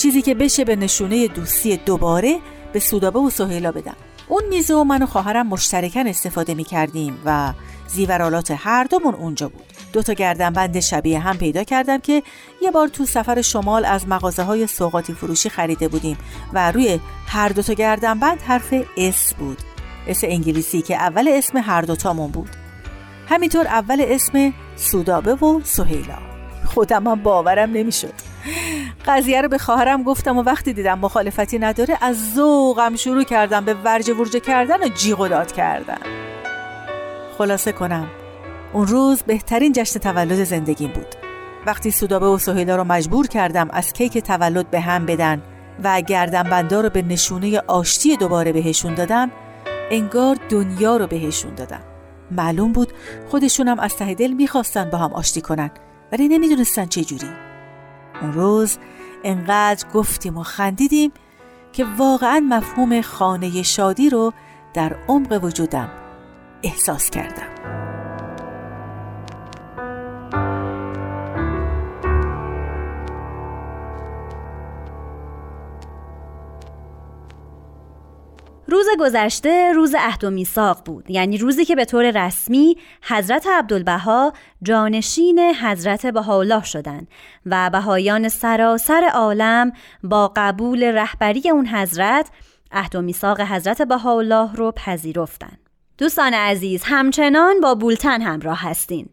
چیزی 0.00 0.22
که 0.22 0.34
بشه 0.34 0.64
به 0.64 0.76
نشونه 0.76 1.28
دوستی 1.28 1.76
دوباره 1.76 2.38
به 2.72 2.78
سودابه 2.78 3.18
و 3.18 3.30
سهیلا 3.30 3.72
بدم. 3.72 3.96
اون 4.28 4.42
میز 4.50 4.74
رو 4.74 4.84
من 4.84 5.02
و 5.02 5.06
خواهرم 5.06 5.46
مشترکن 5.46 6.06
استفاده 6.06 6.54
می‌کردیم 6.54 7.18
و 7.24 7.52
زیورالات 7.88 8.54
هر 8.56 8.84
دومون 8.84 9.14
اونجا 9.14 9.48
بود. 9.48 9.64
دو 9.92 10.02
تا 10.02 10.12
گردنبند 10.12 10.80
شبیه 10.80 11.18
هم 11.18 11.38
پیدا 11.38 11.64
کردم 11.64 11.98
که 11.98 12.22
یه 12.62 12.70
بار 12.70 12.88
تو 12.88 13.06
سفر 13.06 13.42
شمال 13.42 13.84
از 13.84 14.08
مغازه 14.08 14.42
های 14.42 14.66
سوقاتی 14.66 15.12
فروشی 15.12 15.48
خریده 15.48 15.88
بودیم 15.88 16.18
و 16.52 16.72
روی 16.72 17.00
هر 17.26 17.48
دو 17.48 17.62
تا 17.62 17.72
گردنبند 17.72 18.42
حرف 18.42 18.74
S 18.96 19.34
بود. 19.34 19.58
S 20.06 20.24
انگلیسی 20.24 20.82
که 20.82 20.96
اول 20.96 21.28
اسم 21.28 21.58
هر 21.58 21.82
دوتامون 21.82 22.30
بود. 22.30 22.50
همینطور 23.28 23.66
اول 23.66 24.04
اسم 24.08 24.52
سودابه 24.76 25.34
و 25.34 25.60
سهیلا. 25.64 26.18
خودم 26.66 27.06
هم 27.06 27.22
باورم 27.22 27.70
نمی‌شد. 27.70 28.29
قضیه 29.06 29.42
رو 29.42 29.48
به 29.48 29.58
خواهرم 29.58 30.02
گفتم 30.02 30.38
و 30.38 30.42
وقتی 30.42 30.72
دیدم 30.72 30.98
مخالفتی 30.98 31.58
نداره 31.58 31.98
از 32.00 32.34
ذوقم 32.34 32.96
شروع 32.96 33.22
کردم 33.22 33.64
به 33.64 33.74
ورجه 33.74 34.14
ورجه 34.14 34.40
کردن 34.40 34.82
و 34.82 34.88
جیغ 34.88 35.20
و 35.20 35.28
داد 35.28 35.52
کردن. 35.52 35.98
خلاصه 37.38 37.72
کنم 37.72 38.06
اون 38.72 38.86
روز 38.86 39.22
بهترین 39.22 39.72
جشن 39.72 40.00
تولد 40.00 40.44
زندگیم 40.44 40.90
بود. 40.92 41.14
وقتی 41.66 41.90
سودابه 41.90 42.26
و 42.26 42.38
سهیلا 42.38 42.76
رو 42.76 42.84
مجبور 42.84 43.26
کردم 43.26 43.68
از 43.72 43.92
کیک 43.92 44.18
تولد 44.18 44.70
به 44.70 44.80
هم 44.80 45.06
بدن 45.06 45.42
و 45.84 46.00
گردنبندا 46.00 46.80
رو 46.80 46.90
به 46.90 47.02
نشونه 47.02 47.60
آشتی 47.66 48.16
دوباره 48.16 48.52
بهشون 48.52 48.94
دادم 48.94 49.30
انگار 49.90 50.36
دنیا 50.48 50.96
رو 50.96 51.06
بهشون 51.06 51.54
دادم. 51.54 51.80
معلوم 52.30 52.72
بود 52.72 52.92
خودشونم 53.28 53.80
از 53.80 53.96
ته 53.96 54.14
دل 54.14 54.32
می‌خواستن 54.32 54.90
با 54.90 54.98
هم 54.98 55.12
آشتی 55.12 55.40
کنن 55.40 55.70
ولی 56.12 56.28
نمی‌دونستن 56.28 56.86
چه 56.86 57.04
جوری. 57.04 57.28
اون 58.22 58.32
روز 58.32 58.78
انقدر 59.24 59.88
گفتیم 59.94 60.36
و 60.38 60.42
خندیدیم 60.42 61.12
که 61.72 61.86
واقعا 61.98 62.46
مفهوم 62.48 63.00
خانه 63.00 63.62
شادی 63.62 64.10
رو 64.10 64.32
در 64.74 64.96
عمق 65.08 65.44
وجودم 65.44 65.90
احساس 66.62 67.10
کردم. 67.10 67.79
روز 78.70 78.86
گذشته 79.00 79.72
روز 79.72 79.94
عهد 79.98 80.24
و 80.24 80.30
میثاق 80.30 80.82
بود. 80.84 81.10
یعنی 81.10 81.38
روزی 81.38 81.64
که 81.64 81.76
به 81.76 81.84
طور 81.84 82.26
رسمی 82.26 82.76
حضرت 83.02 83.46
عبدالبها 83.46 84.32
جانشین 84.62 85.38
حضرت 85.38 86.06
بهاءالله 86.06 86.64
شدند 86.64 87.08
و 87.46 87.70
بهایان 87.70 88.28
سراسر 88.28 89.10
عالم 89.14 89.72
با 90.02 90.32
قبول 90.36 90.84
رهبری 90.84 91.50
اون 91.50 91.66
حضرت 91.66 92.30
عهد 92.72 92.96
و 92.96 93.02
میثاق 93.02 93.40
حضرت 93.40 93.82
بهاءالله 93.82 94.54
رو 94.54 94.72
پذیرفتن. 94.72 95.58
دوستان 95.98 96.34
عزیز 96.34 96.82
همچنان 96.84 97.60
با 97.60 97.74
بولتن 97.74 98.22
همراه 98.22 98.62
هستین. 98.62 99.08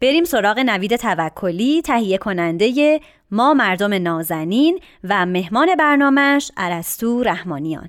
بریم 0.00 0.24
سراغ 0.24 0.58
نوید 0.58 0.96
توکلی 0.96 1.82
تهیه 1.82 2.18
کننده 2.18 3.00
ما 3.30 3.54
مردم 3.54 3.94
نازنین 3.94 4.80
و 5.04 5.26
مهمان 5.26 5.74
برنامهش 5.74 6.50
ارسطو 6.56 7.22
رحمانیان. 7.22 7.88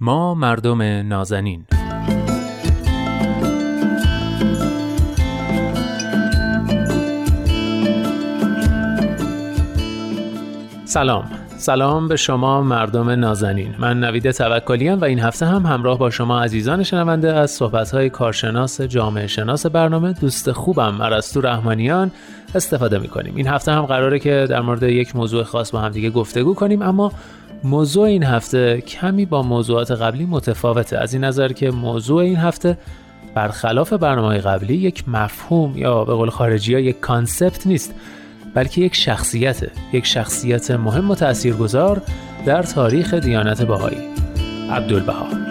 ما 0.00 0.34
مردم 0.34 0.82
نازنین. 0.82 1.64
سلام. 10.84 11.30
سلام 11.56 12.08
به 12.08 12.16
شما 12.16 12.62
مردم 12.62 13.10
نازنین. 13.10 13.74
من 13.78 14.00
نوید 14.00 14.30
توکلیام 14.30 15.00
و 15.00 15.04
این 15.04 15.18
هفته 15.20 15.46
هم 15.46 15.66
همراه 15.66 15.98
با 15.98 16.10
شما 16.10 16.40
عزیزان 16.40 16.82
شنونده 16.82 17.32
از 17.32 17.50
صحبت‌های 17.50 18.10
کارشناس 18.10 18.80
جامعه 18.80 19.26
شناس 19.26 19.66
برنامه 19.66 20.12
دوست 20.12 20.52
خوبم 20.52 21.00
ارسطو 21.00 21.40
رحمانیان 21.40 22.10
استفاده 22.54 22.98
می‌کنیم. 22.98 23.36
این 23.36 23.46
هفته 23.46 23.72
هم 23.72 23.86
قراره 23.86 24.18
که 24.18 24.46
در 24.50 24.60
مورد 24.60 24.82
یک 24.82 25.16
موضوع 25.16 25.42
خاص 25.42 25.70
با 25.70 25.80
هم 25.80 25.88
دیگه 25.88 26.10
گفتگو 26.10 26.54
کنیم 26.54 26.82
اما 26.82 27.12
موضوع 27.66 28.04
این 28.04 28.22
هفته 28.22 28.80
کمی 28.80 29.26
با 29.26 29.42
موضوعات 29.42 29.90
قبلی 29.90 30.26
متفاوته. 30.26 30.98
از 30.98 31.14
این 31.14 31.24
نظر 31.24 31.52
که 31.52 31.70
موضوع 31.70 32.22
این 32.22 32.36
هفته 32.36 32.78
برخلاف 33.34 33.92
برنامه 33.92 34.38
قبلی 34.38 34.74
یک 34.74 35.08
مفهوم 35.08 35.78
یا 35.78 36.04
به 36.04 36.14
قول 36.14 36.30
خارجی 36.30 36.74
ها 36.74 36.80
یک 36.80 37.00
کانسپت 37.00 37.66
نیست 37.66 37.94
بلکه 38.54 38.80
یک 38.80 38.94
شخصیته. 38.94 39.70
یک 39.92 40.06
شخصیت 40.06 40.70
مهم 40.70 41.10
و 41.10 41.14
تاثیرگذار 41.14 42.02
در 42.46 42.62
تاریخ 42.62 43.14
دیانت 43.14 43.62
بهایی. 43.62 43.98
عبدالبها. 44.70 45.45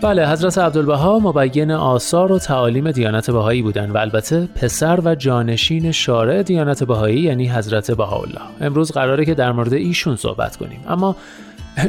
بله 0.00 0.28
حضرت 0.28 0.58
عبدالبها 0.58 1.18
مبین 1.18 1.70
آثار 1.70 2.32
و 2.32 2.38
تعالیم 2.38 2.90
دیانت 2.90 3.30
بهایی 3.30 3.62
بودند 3.62 3.94
و 3.94 3.98
البته 3.98 4.48
پسر 4.54 5.00
و 5.04 5.14
جانشین 5.14 5.92
شارع 5.92 6.42
دیانت 6.42 6.84
بهایی 6.84 7.20
یعنی 7.20 7.48
حضرت 7.48 7.90
بهاءالله. 7.90 8.40
امروز 8.60 8.92
قراره 8.92 9.24
که 9.24 9.34
در 9.34 9.52
مورد 9.52 9.72
ایشون 9.72 10.16
صحبت 10.16 10.56
کنیم. 10.56 10.80
اما 10.88 11.16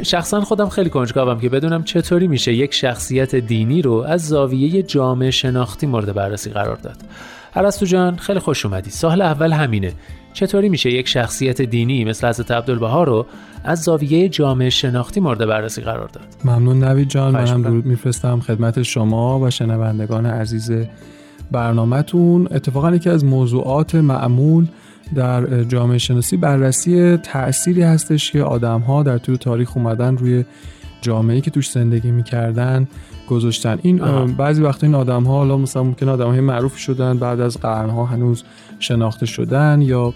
شخصا 0.02 0.40
خودم 0.40 0.68
خیلی 0.68 0.90
کنجکاوم 0.90 1.40
که 1.40 1.48
بدونم 1.48 1.84
چطوری 1.84 2.26
میشه 2.26 2.52
یک 2.52 2.74
شخصیت 2.74 3.34
دینی 3.34 3.82
رو 3.82 3.94
از 3.94 4.28
زاویه 4.28 4.82
جامعه 4.82 5.30
شناختی 5.30 5.86
مورد 5.86 6.14
بررسی 6.14 6.50
قرار 6.50 6.76
داد. 6.76 6.96
عرستو 7.56 7.86
جان 7.86 8.16
خیلی 8.16 8.38
خوش 8.38 8.66
اومدی. 8.66 8.90
سال 8.90 9.22
اول 9.22 9.52
همینه. 9.52 9.92
چطوری 10.32 10.68
میشه 10.68 10.90
یک 10.90 11.08
شخصیت 11.08 11.62
دینی 11.62 12.04
مثل 12.04 12.28
حضرت 12.28 12.50
عبدالبها 12.50 13.04
رو 13.04 13.26
از 13.64 13.82
زاویه 13.82 14.28
جامعه 14.28 14.70
شناختی 14.70 15.20
مورد 15.20 15.46
بررسی 15.46 15.82
قرار 15.82 16.08
داد؟ 16.08 16.26
ممنون 16.44 16.84
نوید 16.84 17.08
جان 17.08 17.32
منم 17.32 17.62
درود 17.62 17.86
میفرستم 17.86 18.40
خدمت 18.40 18.82
شما 18.82 19.40
و 19.40 19.50
شنوندگان 19.50 20.26
عزیز 20.26 20.72
برنامهتون. 21.50 22.48
اتفاقا 22.50 22.94
یکی 22.94 23.10
از 23.10 23.24
موضوعات 23.24 23.94
معمول 23.94 24.66
در 25.14 25.64
جامعه 25.64 25.98
شناسی 25.98 26.36
بررسی 26.36 27.16
تأثیری 27.16 27.82
هستش 27.82 28.30
که 28.30 28.42
آدم 28.42 28.80
ها 28.80 29.02
در 29.02 29.18
طول 29.18 29.36
تاریخ 29.36 29.76
اومدن 29.76 30.16
روی 30.16 30.44
جامعه 31.00 31.40
که 31.40 31.50
توش 31.50 31.70
زندگی 31.70 32.10
می‌کردن 32.10 32.88
گذاشتن. 33.28 33.78
این 33.82 33.96
بعضی 34.26 34.62
وقتا 34.62 34.86
این 34.86 34.94
آدم 34.94 35.24
ها 35.24 35.32
حالا 35.32 35.56
مثلا 35.56 35.82
ممکن 35.82 36.08
آدم 36.08 36.26
های 36.26 36.40
معروف 36.40 36.76
شدن 36.76 37.18
بعد 37.18 37.40
از 37.40 37.56
قرن 37.56 37.90
ها 37.90 38.04
هنوز 38.04 38.44
شناخته 38.78 39.26
شدن 39.26 39.82
یا 39.82 40.14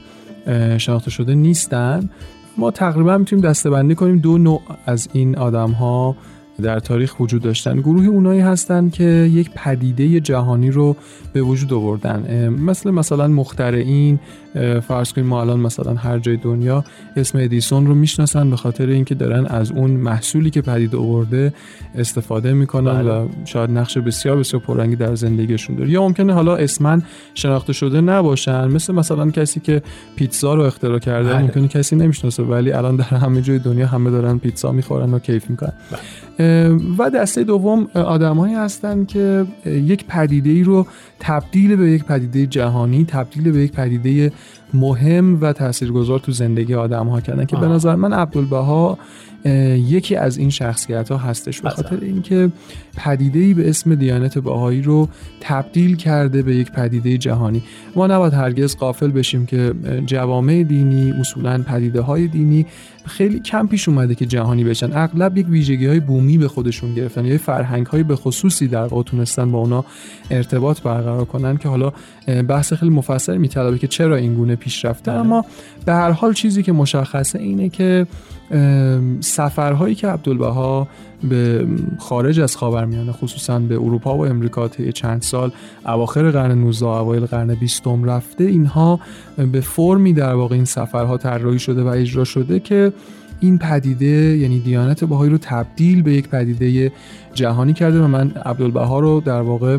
شناخته 0.79 1.11
شده 1.11 1.35
نیستن. 1.35 2.11
ما 2.59 2.71
تقریبا 2.71 3.19
می‌تونیم 3.19 3.45
دستبندی 3.45 3.95
کنیم 3.95 4.19
دو 4.19 4.39
نوع 4.39 4.63
از 4.87 5.09
این 5.13 5.39
آدم 5.39 5.71
ها 5.71 6.17
در 6.63 6.81
تاریخ 6.81 7.21
وجود 7.21 7.43
داشتن. 7.43 7.81
گروه 7.81 8.07
اونایی 8.07 8.41
هستند 8.41 8.93
که 8.93 9.05
یک 9.05 9.51
پدیده 9.55 10.21
جهانی 10.21 10.71
رو 10.71 10.97
به 11.33 11.43
وجود 11.43 11.73
آوردن. 11.73 12.49
مثل 12.49 12.91
مثلا 12.91 13.29
مخترعین 13.29 14.19
فرض 14.89 15.13
کنیم 15.13 15.27
ما 15.27 15.41
الان 15.41 15.61
مثلا 15.61 15.95
هر 15.95 16.19
جای 16.19 16.37
دنیا 16.37 16.85
اسم 17.17 17.39
ادیسون 17.39 17.87
رو 17.87 17.95
می‌شناسن 17.95 18.51
به 18.51 18.57
خاطر 18.57 18.87
اینکه 18.87 19.15
دارن 19.15 19.47
از 19.47 19.71
اون 19.71 19.91
محصولی 19.91 20.51
که 20.51 20.63
پدید 20.63 20.95
آورده 20.95 21.53
استفاده 21.95 22.53
می‌کنن 22.53 23.03
بله. 23.03 23.11
و 23.11 23.29
شاید 23.45 23.71
نقش 23.71 23.99
بسیار 23.99 24.37
بسیار 24.37 24.63
پررنگی 24.63 24.97
در 24.97 25.15
زندگیشون 25.15 25.77
داره 25.77 25.91
یا 25.91 26.03
ممکنه 26.03 26.33
حالا 26.33 26.57
اسمن 26.57 27.03
شناخته 27.35 27.73
شده 27.73 28.01
نباشن 28.01 28.69
مثل 28.69 28.95
مثلا 28.95 29.31
کسی 29.31 29.61
که 29.61 29.83
پیتزا 30.17 30.55
رو 30.55 30.63
اختراع 30.63 30.99
کرده 30.99 31.29
بله. 31.29 31.43
ممکنه 31.43 31.69
کسی 31.69 31.97
نمی‌شناسه 31.97 32.43
ولی 32.43 32.73
الان 32.73 32.97
در 32.97 33.05
همه 33.05 33.43
جای 33.43 33.59
دنیا 33.59 33.87
همه 33.87 34.11
دارن 34.11 34.39
پیتزا 34.39 34.73
می‌خورن 34.73 35.15
و 35.15 35.19
کیف 35.19 35.51
می‌کنن 35.51 35.73
بله. 35.91 36.01
و 36.99 37.11
دسته 37.11 37.45
دوم 37.45 37.89
آدمایی 37.95 38.55
هستن 38.55 39.05
که 39.05 39.47
یک 39.67 40.05
پدیده 40.07 40.51
ای 40.51 40.63
رو 40.63 40.87
تبدیل 41.21 41.77
به 41.77 41.91
یک 41.91 42.05
پدیده 42.05 42.47
جهانی 42.47 43.05
تبدیل 43.05 43.53
به 43.53 43.59
یک 43.59 43.73
پدیده 43.73 44.33
مهم 44.75 45.41
و 45.41 45.53
تاثیرگذار 45.53 46.19
تو 46.19 46.33
زندگی 46.33 46.75
آدم 46.75 47.07
ها 47.07 47.21
کردن 47.21 47.45
که 47.45 47.57
به 47.57 47.67
نظر 47.67 47.95
من 47.95 48.13
عبدالبها 48.13 48.99
یکی 49.45 50.17
از 50.17 50.39
این 50.39 50.51
شخصیت 50.51 51.09
ها 51.09 51.17
هستش 51.17 51.61
به 51.61 51.71
خاطر 51.71 51.99
اینکه 52.03 52.53
پدیده 52.97 53.39
ای 53.39 53.55
به 53.55 53.69
اسم 53.69 53.95
دیانت 53.95 54.39
بهایی 54.39 54.83
رو 54.83 55.09
تبدیل 55.41 55.97
کرده 55.97 56.43
به 56.43 56.57
یک 56.57 56.73
پدیده 56.73 57.19
جهانی. 57.19 57.63
ما 57.97 58.07
نباید 58.07 58.33
هرگز 58.33 58.77
قافل 58.77 59.11
بشیم 59.11 59.47
که 59.47 59.75
جوامع 60.07 60.63
دینی 60.63 61.11
اصولا 61.21 61.63
پدیده 61.63 62.01
های 62.01 62.29
دینی 62.29 62.67
خیلی 63.07 63.41
کم 63.41 63.67
پیش 63.67 63.89
اومده 63.89 64.15
که 64.15 64.27
جهانی 64.27 64.65
بشن. 64.65 64.93
اغلب 64.93 65.39
یک 65.39 65.49
ویژگی 65.49 65.87
های 65.87 66.01
بومی 66.01 66.39
به 66.39 66.49
خودشون 66.49 66.95
گرفتن 66.95 67.25
یا 67.25 67.39
فرهنگ 67.39 67.87
های 67.87 68.03
به 68.03 68.17
خصوصی 68.17 68.69
در 68.69 68.87
واقع 68.87 69.03
تونستن 69.03 69.53
با 69.53 69.59
اونا 69.59 69.85
ارتباط 70.31 70.81
برقرار 70.81 71.25
کنن 71.25 71.57
که 71.57 71.69
حالا 71.69 71.93
بحث 72.49 72.73
خیلی 72.73 72.91
مفصل 72.91 73.37
میطلبه 73.37 73.79
که 73.79 73.87
چرا 73.87 74.17
این 74.17 74.35
گونه 74.35 74.57
پیش 74.57 74.85
رفته. 74.85 75.11
بله. 75.11 75.21
اما 75.21 75.45
به 75.87 75.93
هر 75.93 76.11
حال 76.11 76.33
چیزی 76.33 76.63
که 76.63 76.73
مشخصه 76.73 77.39
اینه 77.39 77.69
که 77.69 78.07
سفرهایی 79.21 79.95
که 79.95 80.09
عبدالبها 80.09 80.89
به 81.25 81.67
خارج 81.99 82.41
از 82.41 82.57
خاورمیانه 82.57 83.13
خصوصا 83.13 83.59
به 83.59 83.75
اروپا 83.75 84.17
و 84.17 84.27
امریکا 84.27 84.69
طی 84.69 84.93
چند 84.93 85.23
سال 85.23 85.53
اواخر 85.87 86.31
قرن 86.31 86.59
19 86.59 86.87
اوایل 86.87 87.27
قرن 87.27 87.55
20 87.55 87.83
رفته 87.87 88.45
اینها 88.45 89.01
به 89.53 89.61
فرمی 89.61 90.13
در 90.13 90.35
واقع 90.35 90.55
این 90.55 90.65
سفرها 90.65 91.19
طراحی 91.19 91.59
شده 91.59 91.83
و 91.83 91.87
اجرا 91.87 92.25
شده 92.25 92.61
که 92.61 92.93
این 93.41 93.59
پدیده 93.59 94.37
یعنی 94.37 94.61
دیانت 94.61 95.05
بهایی 95.05 95.31
رو 95.31 95.39
تبدیل 95.39 96.03
به 96.03 96.13
یک 96.13 96.29
پدیده 96.29 96.93
جهانی 97.35 97.73
کرده 97.73 98.01
و 98.01 98.07
من 98.07 98.31
عبدالبها 98.31 99.01
رو 99.01 99.21
در 99.21 99.41
واقع 99.41 99.79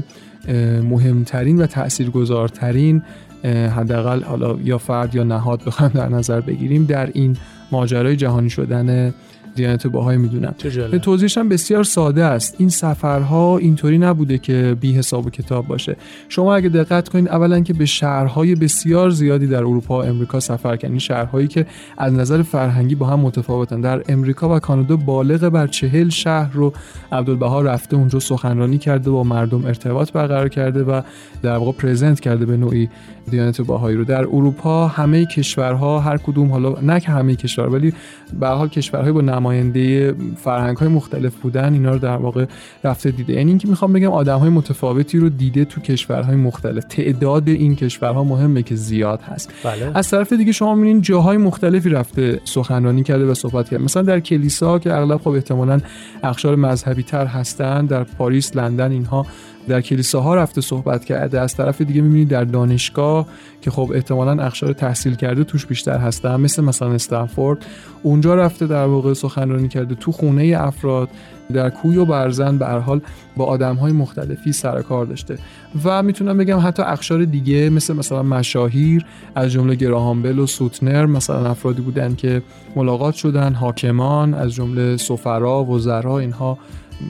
مهمترین 0.89 1.61
و 1.61 1.65
تاثیرگذارترین 1.65 3.03
حداقل 3.49 4.23
حالا 4.23 4.57
یا 4.63 4.77
فرد 4.77 5.15
یا 5.15 5.23
نهاد 5.23 5.63
بخوام 5.65 5.89
در 5.89 6.09
نظر 6.09 6.41
بگیریم 6.41 6.85
در 6.85 7.09
این 7.13 7.37
ماجرای 7.71 8.15
جهانی 8.15 8.49
شدن 8.49 9.13
دیانت 9.55 9.87
باهایی 9.87 10.17
می‌دونم. 10.17 10.55
توضیحش 10.97 11.37
هم 11.37 11.49
بسیار 11.49 11.83
ساده 11.83 12.23
است. 12.23 12.55
این 12.57 12.69
سفرها 12.69 13.57
اینطوری 13.57 13.97
نبوده 13.97 14.37
که 14.37 14.77
بی 14.81 14.93
حساب 14.93 15.25
و 15.25 15.29
کتاب 15.29 15.67
باشه. 15.67 15.95
شما 16.29 16.55
اگه 16.55 16.69
دقت 16.69 17.09
کنید 17.09 17.27
اولا 17.29 17.59
که 17.59 17.73
به 17.73 17.85
شهرهای 17.85 18.55
بسیار 18.55 19.09
زیادی 19.09 19.47
در 19.47 19.57
اروپا 19.57 19.99
و 19.99 20.05
امریکا 20.05 20.39
سفر 20.39 20.75
کردین 20.75 20.99
شهرهایی 20.99 21.47
که 21.47 21.65
از 21.97 22.13
نظر 22.13 22.41
فرهنگی 22.41 22.95
با 22.95 23.05
هم 23.05 23.19
متفاوتن. 23.19 23.81
در 23.81 24.03
امریکا 24.09 24.55
و 24.55 24.59
کانادا 24.59 24.95
بالغ 24.95 25.49
بر 25.49 25.67
چهل 25.67 26.09
شهر 26.09 26.53
رو 26.53 26.73
عبدالبها 27.11 27.61
رفته 27.61 27.95
اونجا 27.95 28.19
سخنرانی 28.19 28.77
کرده 28.77 29.09
با 29.09 29.23
مردم 29.23 29.65
ارتباط 29.65 30.11
برقرار 30.11 30.49
کرده 30.49 30.83
و 30.83 31.01
در 31.41 31.57
واقع 31.57 31.71
پرزنت 31.71 32.19
کرده 32.19 32.45
به 32.45 32.57
نوعی 32.57 32.89
دیانت 33.29 33.61
باهایی 33.61 33.97
رو. 33.97 34.03
در 34.03 34.21
اروپا 34.21 34.87
همه 34.87 35.25
کشورها 35.25 35.99
هر 35.99 36.17
کدوم 36.17 36.51
حالا 36.51 36.75
نه 36.81 36.99
که 36.99 37.11
همه 37.11 37.35
کشور 37.35 37.69
ولی 37.69 37.93
به 38.39 38.47
حال 38.47 38.67
کشورهای 38.67 39.11
با 39.11 39.21
نماینده 39.21 40.13
فرهنگ 40.37 40.77
های 40.77 40.87
مختلف 40.87 41.35
بودن 41.35 41.73
اینا 41.73 41.91
رو 41.91 41.99
در 41.99 42.17
واقع 42.17 42.45
رفته 42.83 43.11
دیده. 43.11 43.33
یعنی 43.33 43.51
اینکه 43.51 43.67
می‌خوام 43.67 43.93
بگم 43.93 44.11
آدم 44.11 44.39
های 44.39 44.49
متفاوتی 44.49 45.17
رو 45.17 45.29
دیده 45.29 45.65
تو 45.65 45.81
کشورهای 45.81 46.35
مختلف. 46.35 46.83
تعداد 46.83 47.49
این 47.49 47.75
کشورها 47.75 48.23
مهمه 48.23 48.63
که 48.63 48.75
زیاد 48.75 49.21
هست. 49.21 49.51
بله. 49.63 49.91
از 49.93 50.09
طرف 50.09 50.33
دیگه 50.33 50.51
شما 50.51 50.75
می‌بینید 50.75 51.03
جاهای 51.03 51.37
مختلفی 51.37 51.89
رفته 51.89 52.39
سخنرانی 52.43 53.03
کرده 53.03 53.25
و 53.25 53.33
صحبت 53.33 53.69
کرده. 53.69 53.83
مثلا 53.83 54.03
در 54.03 54.19
کلیسا 54.19 54.79
که 54.79 54.93
اغلب 54.93 55.17
خب 55.17 55.29
احتمالاً 55.29 55.79
اقشار 56.23 56.55
مذهبی 56.55 57.03
تر 57.03 57.25
هستن 57.25 57.85
در 57.85 58.03
پاریس 58.03 58.55
لندن 58.55 58.91
اینها 58.91 59.25
در 59.67 59.81
کلیساها 59.81 60.35
رفته 60.35 60.61
صحبت 60.61 61.05
کرده. 61.05 61.39
از 61.39 61.55
طرف 61.55 61.81
دیگه 61.81 62.01
می‌بینید 62.01 62.27
در 62.27 62.43
دانشگاه 62.43 63.27
که 63.61 63.71
خب 63.71 63.91
احتمالا 63.95 64.43
اخشار 64.43 64.73
تحصیل 64.73 65.15
کرده 65.15 65.43
توش 65.43 65.65
بیشتر 65.65 65.97
هستن. 65.97 66.35
مثل 66.35 66.63
مثلا 66.63 66.91
استنفورد. 66.91 67.65
اونجا 68.03 68.35
رفته 68.35 68.67
در 68.67 68.85
واقع 68.85 69.13
سخنرانی 69.13 69.67
کرده 69.67 69.95
تو 69.95 70.11
خونه 70.11 70.55
افراد 70.59 71.09
در 71.53 71.69
کوی 71.69 71.97
و 71.97 72.05
برزن 72.05 72.57
به 72.57 72.65
حال 72.65 73.01
با 73.37 73.45
آدم 73.45 73.75
های 73.75 73.91
مختلفی 73.91 74.51
سر 74.51 74.81
کار 74.81 75.05
داشته. 75.05 75.37
و 75.83 76.03
می‌تونم 76.03 76.37
بگم 76.37 76.59
حتی 76.63 76.83
اخشار 76.83 77.25
دیگه 77.25 77.69
مثل 77.69 77.93
مثلا 77.93 78.23
مشاهیر 78.23 79.05
از 79.35 79.51
جمله 79.51 79.75
گراهامبل 79.75 80.39
و 80.39 80.47
سوتنر 80.47 81.05
مثلا 81.05 81.49
افرادی 81.49 81.81
بودن 81.81 82.15
که 82.15 82.41
ملاقات 82.75 83.13
شدن 83.13 83.53
حاکمان 83.53 84.33
از 84.33 84.51
جمله 84.53 84.97
سفرا 84.97 85.63
وزرا 85.63 86.19
اینها 86.19 86.57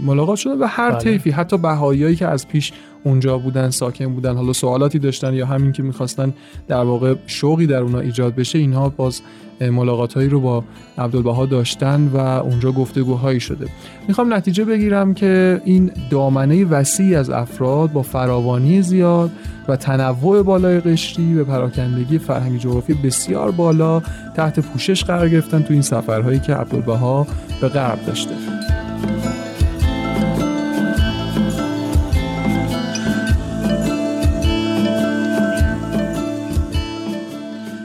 ملاقات 0.06 0.38
شدن 0.38 0.60
و 0.60 0.66
هر 0.66 0.90
بله. 0.90 1.00
طیفی 1.00 1.32
حتی 1.32 1.58
بهاییایی 1.58 2.16
که 2.16 2.28
از 2.28 2.48
پیش 2.48 2.72
اونجا 3.04 3.38
بودن 3.38 3.70
ساکن 3.70 4.14
بودن 4.14 4.36
حالا 4.36 4.54
سوالاتی 4.54 5.00
داشتن 5.00 5.34
یا 5.34 5.46
همین 5.46 5.72
که 5.72 5.84
می‌خواستن 5.84 6.34
در 6.68 6.84
واقع 6.84 7.16
شوقی 7.28 7.68
در 7.68 7.82
اونا 7.82 8.00
ایجاد 8.00 8.36
بشه 8.36 8.60
اینها 8.60 8.90
باز 8.90 9.22
ملاقات 9.62 10.14
هایی 10.14 10.30
رو 10.30 10.40
با 10.40 10.64
عبدالبها 10.98 11.46
داشتن 11.46 12.08
و 12.08 12.18
اونجا 12.18 12.72
گفتگوهایی 12.72 13.40
شده 13.40 13.68
می‌خوام 14.08 14.34
نتیجه 14.34 14.66
بگیرم 14.66 15.14
که 15.14 15.62
این 15.66 15.92
دامنه 16.10 16.66
وسیعی 16.66 17.16
از 17.16 17.30
افراد 17.30 17.92
با 17.92 18.02
فراوانی 18.02 18.82
زیاد 18.82 19.32
و 19.68 19.76
تنوع 19.76 20.44
بالای 20.44 20.80
قشری 20.80 21.40
و 21.40 21.46
پراکندگی 21.46 22.18
فرهنگی 22.18 22.60
جغرافی 22.60 22.94
بسیار 22.94 23.52
بالا 23.52 24.02
تحت 24.36 24.60
پوشش 24.60 25.04
قرار 25.04 25.30
گرفتن 25.30 25.62
تو 25.62 25.74
این 25.74 25.82
سفرهایی 25.82 26.40
که 26.40 26.54
عبدالبها 26.54 27.28
به 27.62 27.68
غرب 27.68 28.06
داشته 28.06 28.32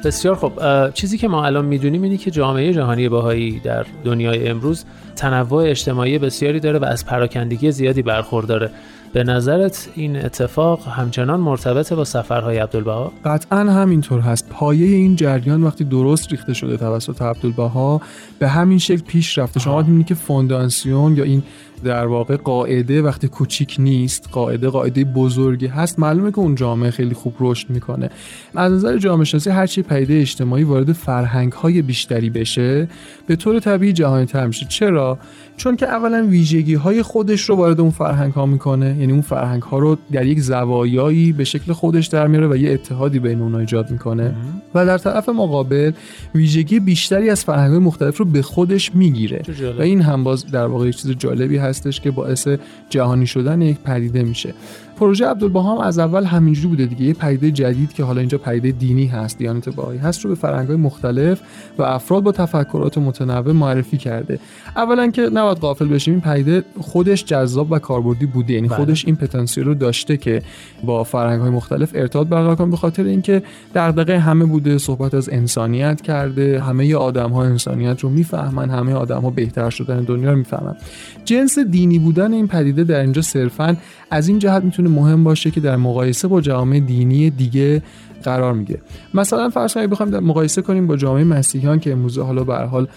بسیار 0.09 0.35
خب 0.35 0.53
چیزی 0.95 1.19
که 1.19 1.29
ما 1.29 1.45
الان 1.47 1.65
می‌دونیم 1.65 2.03
اینه 2.03 2.17
که 2.17 2.31
جامعه 2.31 2.73
جهانی 2.73 3.09
باهایی 3.09 3.61
در 3.61 3.87
دنیای 4.05 4.49
امروز 4.49 4.85
تنوع 5.17 5.71
اجتماعی 5.71 6.19
بسیاری 6.19 6.61
داره 6.61 6.79
و 6.79 6.85
از 6.85 7.07
پراکندگی 7.07 7.73
زیادی 7.73 8.03
برخورداره. 8.03 8.71
به 9.13 9.25
نظرت 9.25 9.89
این 9.95 10.17
اتفاق 10.17 10.89
همچنان 10.89 11.41
مرتبط 11.41 11.93
با 11.93 12.05
سفرهای 12.05 12.59
عبدالبها؟ 12.59 13.13
قطعا 13.25 13.59
همینطور 13.59 14.21
هست. 14.21 14.49
پایه 14.49 14.97
این 14.97 15.17
جریان 15.17 15.63
وقتی 15.63 15.85
درست 15.85 16.31
ریخته 16.31 16.55
شده 16.55 16.77
توسط 16.77 17.23
عبدالبها 17.23 18.01
به 18.39 18.49
همین 18.49 18.79
شکل 18.79 19.03
پیش 19.03 19.39
رفته. 19.39 19.61
شما 19.61 19.83
می‌بینید 19.83 20.07
که 20.07 20.15
فونداسیون 20.15 21.17
یا 21.17 21.25
این 21.25 21.43
در 21.85 22.07
واقع 22.07 22.37
قاعده 22.37 23.03
وقتی 23.03 23.29
کوچیک 23.29 23.77
نیست 23.79 24.29
قاعده 24.33 24.69
قاعده 24.69 25.05
بزرگی 25.05 25.67
هست 25.67 25.99
معلومه 25.99 26.31
که 26.31 26.39
اون 26.39 26.55
جامعه 26.55 26.91
خیلی 26.91 27.15
خوب 27.15 27.35
رشد 27.41 27.71
می‌کنه. 27.71 28.11
از 28.55 28.73
نظر 28.73 28.99
جامعه 28.99 29.25
شناسی 29.25 29.51
هر 29.51 29.67
چی 29.67 29.83
پیده 29.83 30.15
اجتماعی 30.15 30.65
وارد 30.65 30.93
فرهنگ 30.93 31.53
های 31.53 31.83
بیشتری 31.83 32.31
بشه 32.31 32.89
به 33.27 33.37
طور 33.37 33.61
طبیعی 33.61 33.93
جهانی 33.93 34.27
تر 34.27 34.47
میشه. 34.47 34.67
چرا؟ 34.67 35.19
چون 35.59 35.77
که 35.77 35.87
اولا 35.87 36.27
ویژگی 36.27 36.75
های 36.75 37.03
خودش 37.03 37.43
رو 37.43 37.57
وارد 37.57 37.81
اون 37.81 37.91
فرهنگ 37.91 38.33
ها 38.33 38.47
می‌کنه 38.47 38.97
یعنی 39.01 39.13
اون 39.13 39.21
فرهنگ 39.21 39.63
ها 39.63 39.79
رو 39.79 39.97
در 40.13 40.27
یک 40.27 40.41
زوایایی 40.41 41.33
به 41.33 41.45
شکل 41.45 41.73
خودش 41.73 42.07
در 42.07 42.27
میاره 42.27 42.49
و 42.49 42.57
یه 42.57 42.73
اتحادی 42.73 43.19
بین 43.19 43.41
اونها 43.41 43.61
ایجاد 43.61 43.91
می‌کنه. 43.91 44.35
و 44.75 44.87
در 44.87 44.99
طرف 44.99 45.29
مقابل 45.29 45.93
ویژگی 46.35 46.81
بیشتری 46.81 47.31
از 47.31 47.45
فرهنگ 47.45 47.71
های 47.71 47.79
مختلف 47.79 48.17
رو 48.17 48.25
به 48.25 48.43
خودش 48.43 48.95
می‌گیره. 48.95 49.43
و 49.79 49.83
این 49.83 50.01
هم 50.01 50.25
باز 50.25 50.47
در 50.47 50.67
واقع 50.67 50.91
چیز 50.91 51.11
جالبی 51.11 51.57
هستش 51.57 52.01
که 52.01 52.11
باعث 52.11 52.49
جهانی 52.91 53.27
شدن 53.27 53.63
یک 53.63 53.79
پدیده 53.79 54.23
میشه. 54.23 54.55
پروژه 54.99 55.27
عبدالبها 55.27 55.83
از 55.83 55.99
اول 55.99 56.25
همینجوری 56.25 56.69
بوده 56.69 56.87
دیگه. 56.87 57.05
یه 57.05 57.13
پدیده 57.13 57.51
جدید 57.51 57.93
که 57.93 58.05
حالا 58.05 58.21
اینجا 58.21 58.39
پدیده 58.39 58.71
دینی 58.71 59.07
هست 59.07 59.39
دیانت 59.39 59.69
باهایی 59.69 59.99
هست 59.99 60.25
رو 60.25 60.31
به 60.31 60.37
فرهنگ‌های 60.37 60.77
مختلف 60.77 61.41
و 61.79 61.83
افراد 61.83 62.23
با 62.23 62.33
تفکرات 62.33 62.99
متنوع 62.99 63.53
معرفی 63.53 63.97
کرده. 63.97 64.39
اولا 64.77 65.11
که 65.11 65.23
نباید 65.23 65.59
غافل 65.59 65.89
بشیم 65.89 66.15
این 66.15 66.21
پدیده 66.21 66.65
خودش 66.81 67.25
جذاب 67.25 67.73
و 67.73 67.79
کاربردی 67.79 68.27
بوده. 68.27 68.53
یعنی 68.53 68.69
بله. 68.69 68.77
خودش 68.77 69.05
این 69.05 69.17
پتانسیل 69.17 69.65
رو 69.65 69.75
داشته 69.75 70.17
که 70.17 70.43
با 70.85 71.05
فرهنگ‌های 71.05 71.51
مختلف 71.51 71.91
ارتباط 71.95 72.27
برقرار 72.27 72.57
کنه 72.57 72.71
به 72.71 72.77
خاطر 72.77 73.05
اینکه 73.05 73.43
دغدغه 73.75 74.19
همه 74.19 74.45
بوده 74.45 74.79
صحبت 74.79 75.15
از 75.15 75.29
انسانیت 75.33 76.01
کرده 76.01 76.61
همه 76.61 76.95
آدم‌ها 76.95 77.45
انسانیت 77.45 78.01
رو 78.01 78.09
می‌فهمن 78.09 78.71
همه 78.71 78.93
آدم‌ها 78.93 79.31
بهتر 79.31 79.71
شدن 79.71 80.01
دنیا 80.01 80.31
رو 80.31 80.39
می‌فهمن. 80.39 80.77
جنس 81.25 81.59
دینی 81.59 81.99
بودن 81.99 82.33
این 82.33 82.49
پدیده 82.49 82.85
در 82.85 83.01
اینجا 83.01 83.23
صرفا 83.23 83.77
از 84.11 84.29
این 84.29 84.39
جهت 84.39 84.65
می‌تونه 84.65 84.88
مهم 84.89 85.25
باشه 85.25 85.51
که 85.51 85.61
در 85.61 85.77
مقایسه 85.77 86.29
با 86.29 86.41
جامعه 86.41 86.81
دینی 86.81 87.31
دیگه 87.31 87.83
قرار 88.23 88.53
می‌گیره 88.53 88.81
مثلا 89.15 89.49
فرض 89.49 89.75
کنید 89.75 89.91
بخوایم 89.91 90.19
مقایسه 90.19 90.63
کنیم 90.63 90.87
با 90.87 90.97
جامعه 90.97 91.25
مسیحیان 91.25 91.81
که 91.81 91.93
امروزه 91.93 92.23
حالا 92.23 92.45
به 92.45 92.57
حال 92.57 92.89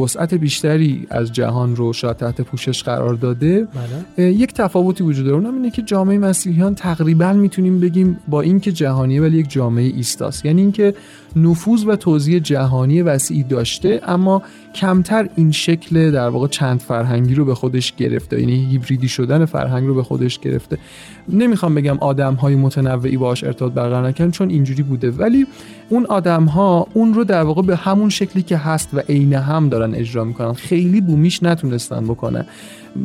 وسعت 0.00 0.34
بیشتری 0.34 1.06
از 1.10 1.32
جهان 1.32 1.76
رو 1.76 1.92
شاید 1.92 2.16
تحت 2.16 2.40
پوشش 2.40 2.82
قرار 2.82 3.14
داده. 3.14 3.68
بله. 4.16 4.32
یک 4.32 4.54
تفاوتی 4.54 5.04
وجود 5.04 5.24
داره. 5.24 5.36
اونم 5.36 5.54
اینه 5.54 5.70
که 5.70 5.82
جامعه 5.82 6.18
مسیحیان 6.18 6.74
تقریبا 6.74 7.32
می‌تونیم 7.32 7.80
بگیم 7.80 8.18
با 8.28 8.40
اینکه 8.40 8.72
جهانیه 8.72 9.22
ولی 9.22 9.38
یک 9.38 9.50
جامعه 9.50 9.84
ایستاست. 9.84 10.44
یعنی 10.44 10.60
اینکه 10.60 10.94
نفوذ 11.36 11.84
و 11.86 11.96
توزیع 11.96 12.38
جهانی 12.38 13.02
وسیعی 13.02 13.42
داشته 13.42 14.00
اما 14.06 14.42
کمتر 14.74 15.28
این 15.36 15.52
شکل 15.52 16.10
در 16.10 16.28
واقع 16.28 16.46
چند 16.46 16.80
فرهنگی 16.80 17.34
رو 17.34 17.44
به 17.44 17.54
خودش 17.54 17.92
گرفته. 17.96 18.40
یعنی 18.40 18.66
هیبریدی 18.70 19.08
شدن 19.08 19.44
فرهنگ 19.44 19.86
رو 19.86 19.94
به 19.94 20.02
خودش 20.02 20.38
گرفته. 20.38 20.78
نمی‌خوام 21.32 21.74
بگم 21.74 21.98
آدم 21.98 22.34
های 22.34 22.54
متنوعی 22.54 23.16
باش 23.16 23.44
ارتباط 23.44 23.72
برقرار 23.72 24.08
نکنن 24.08 24.30
چون 24.30 24.50
اینجوری 24.50 24.82
بوده. 24.82 25.10
ولی 25.10 25.46
اون 25.88 26.06
آدم 26.06 26.44
ها 26.44 26.86
اون 26.94 27.14
رو 27.14 27.24
در 27.24 27.42
واقع 27.42 27.62
به 27.62 27.76
همون 27.76 28.08
شکلی 28.08 28.42
که 28.42 28.56
هست 28.56 28.88
و 28.92 29.00
عین 29.08 29.32
هم 29.32 29.68
دارن 29.68 29.94
اجرا 29.94 30.24
می‌کنن 30.24 30.52
خیلی 30.52 31.00
بومیش 31.00 31.42
نتونستن 31.42 32.04
بکنن. 32.04 32.44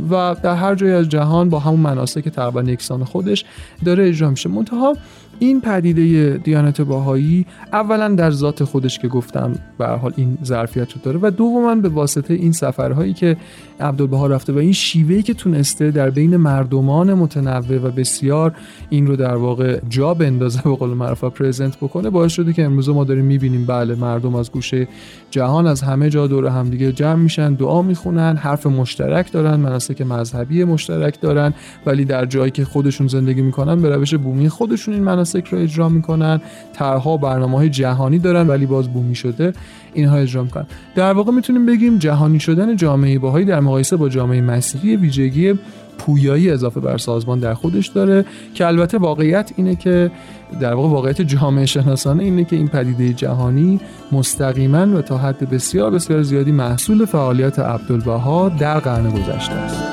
و 0.10 0.36
در 0.44 0.56
هر 0.56 0.76
جای 0.76 0.92
از 0.92 1.10
جهان 1.10 1.50
با 1.50 1.60
همون 1.60 1.80
مناسک 1.80 2.30
تقریبا 2.30 2.64
یکسان 2.64 3.04
خودش 3.04 3.46
داره 3.86 4.10
اجرا 4.10 4.30
میشه. 4.30 4.50
منتها 4.50 4.98
این 5.40 5.62
پدیده 5.62 6.38
دیانت 6.38 6.82
باهایی 6.82 7.46
اولا 7.74 8.08
در 8.08 8.32
ذات 8.32 8.64
خودش 8.64 9.00
که 9.00 9.08
گفتم 9.08 9.54
به 9.78 9.88
حال 9.88 10.14
این 10.16 10.38
ظرفیت 10.44 10.94
رو 10.94 11.02
داره 11.04 11.20
و 11.22 11.32
دوما 11.32 11.76
به 11.76 11.90
واسطه 11.90 12.34
این 12.34 12.52
سفرهایی 12.52 13.14
که 13.14 13.38
عبدالبها 13.80 14.28
رفته 14.28 14.54
و 14.54 14.58
این 14.58 14.72
شیوهی 14.72 15.22
که 15.22 15.34
تونسته 15.34 15.92
در 15.92 16.10
بین 16.10 16.38
مردمان 16.38 17.14
متنوع 17.14 17.78
و 17.78 17.92
بسیار 17.92 18.56
این 18.90 19.08
رو 19.08 19.16
در 19.16 19.36
واقع 19.36 19.80
جا 19.90 20.14
بندازه 20.14 20.62
به 20.62 20.76
قول 20.76 20.90
معروف 20.90 21.24
پرزنت 21.24 21.78
بکنه 21.78 22.10
باعث 22.10 22.32
شده 22.32 22.54
که 22.54 22.64
امروز 22.64 22.90
ما 22.90 23.04
داریم 23.04 23.26
می‌بینیم 23.26 23.66
بله 23.66 23.96
مردم 23.96 24.36
از 24.36 24.52
گوشه 24.52 24.88
جهان 25.32 25.68
از 25.68 25.82
همه 25.82 26.10
جا 26.10 26.28
دور 26.28 26.48
همدیگه 26.48 26.92
جمع 26.92 27.16
میشن 27.16 27.54
دعا 27.54 27.82
می‌خونن 27.82 28.36
حرف 28.36 28.68
مشترک 28.68 29.32
دارن 29.32 29.56
مناسک 29.56 30.02
مذهبی 30.02 30.64
مشترک 30.64 31.22
دارن 31.22 31.54
ولی 31.86 32.06
در 32.06 32.26
جایی 32.26 32.52
که 32.52 32.66
خودشون 32.66 33.08
زندگی 33.08 33.42
می‌کنن 33.42 33.82
به 33.82 33.90
روش 33.90 34.14
بومی 34.14 34.50
خودشون 34.50 34.94
این 34.94 35.04
مناسک 35.26 35.48
رو 35.48 35.60
اجرا 35.60 35.90
می‌کنن 35.90 36.42
طرحها 36.74 37.18
برنامه 37.18 37.58
های 37.58 37.70
جهانی 37.70 38.20
دارن 38.20 38.48
ولی 38.48 38.66
باز 38.66 38.88
بومی 38.88 39.16
شده 39.16 39.54
اینها 39.94 40.18
اجرا 40.18 40.44
می‌کنن. 40.44 40.66
در 40.96 41.14
واقع 41.14 41.32
می‌تونیم 41.32 41.66
بگیم 41.66 41.98
جهانی 41.98 42.40
شدن 42.40 42.76
جامعه 42.76 43.20
باهایی 43.20 43.46
در 43.46 43.60
مقایسه 43.60 43.96
با 43.96 44.10
جامعه 44.10 44.42
مسیحی 44.42 44.96
ویژگی 44.96 45.54
پویایی 45.98 46.50
اضافه 46.50 46.80
بر 46.80 46.98
سازمان 46.98 47.40
در 47.40 47.54
خودش 47.54 47.88
داره 47.88 48.26
که 48.54 48.68
البته 48.68 48.98
واقعیت 48.98 49.52
اینه 49.56 49.76
که 49.76 50.12
در 50.60 50.74
واقع 50.74 50.90
واقعیت 50.90 51.22
جامعه 51.22 51.66
شناسانه 51.66 52.24
اینه 52.24 52.44
که 52.44 52.56
این 52.56 52.68
پدیده 52.68 53.14
جهانی 53.14 53.80
مستقیما 54.12 54.98
و 54.98 55.02
تا 55.02 55.18
حد 55.18 55.50
بسیار 55.50 55.92
بسیار 55.92 56.22
زیادی 56.22 56.52
محصول 56.52 57.06
فعالیت 57.06 57.60
عبدالبها 57.60 58.50
در 58.50 58.80
قرن 58.80 59.10
گذشته 59.10 59.54
است. 59.54 59.84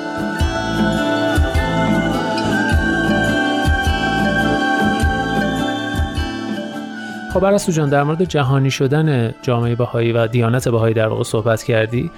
خب 7.33 7.45
ارسطو 7.45 7.73
جان 7.73 7.89
در 7.89 8.03
مورد 8.03 8.25
جهانی 8.25 8.71
شدن 8.71 9.35
جامعه 9.43 9.75
بهایی 9.75 10.13
و 10.13 10.27
دیانت 10.27 10.69
بهایی 10.69 10.95
در 10.95 11.09
واقع 11.09 11.23
صحبت 11.23 11.63
کردی. 11.63 12.11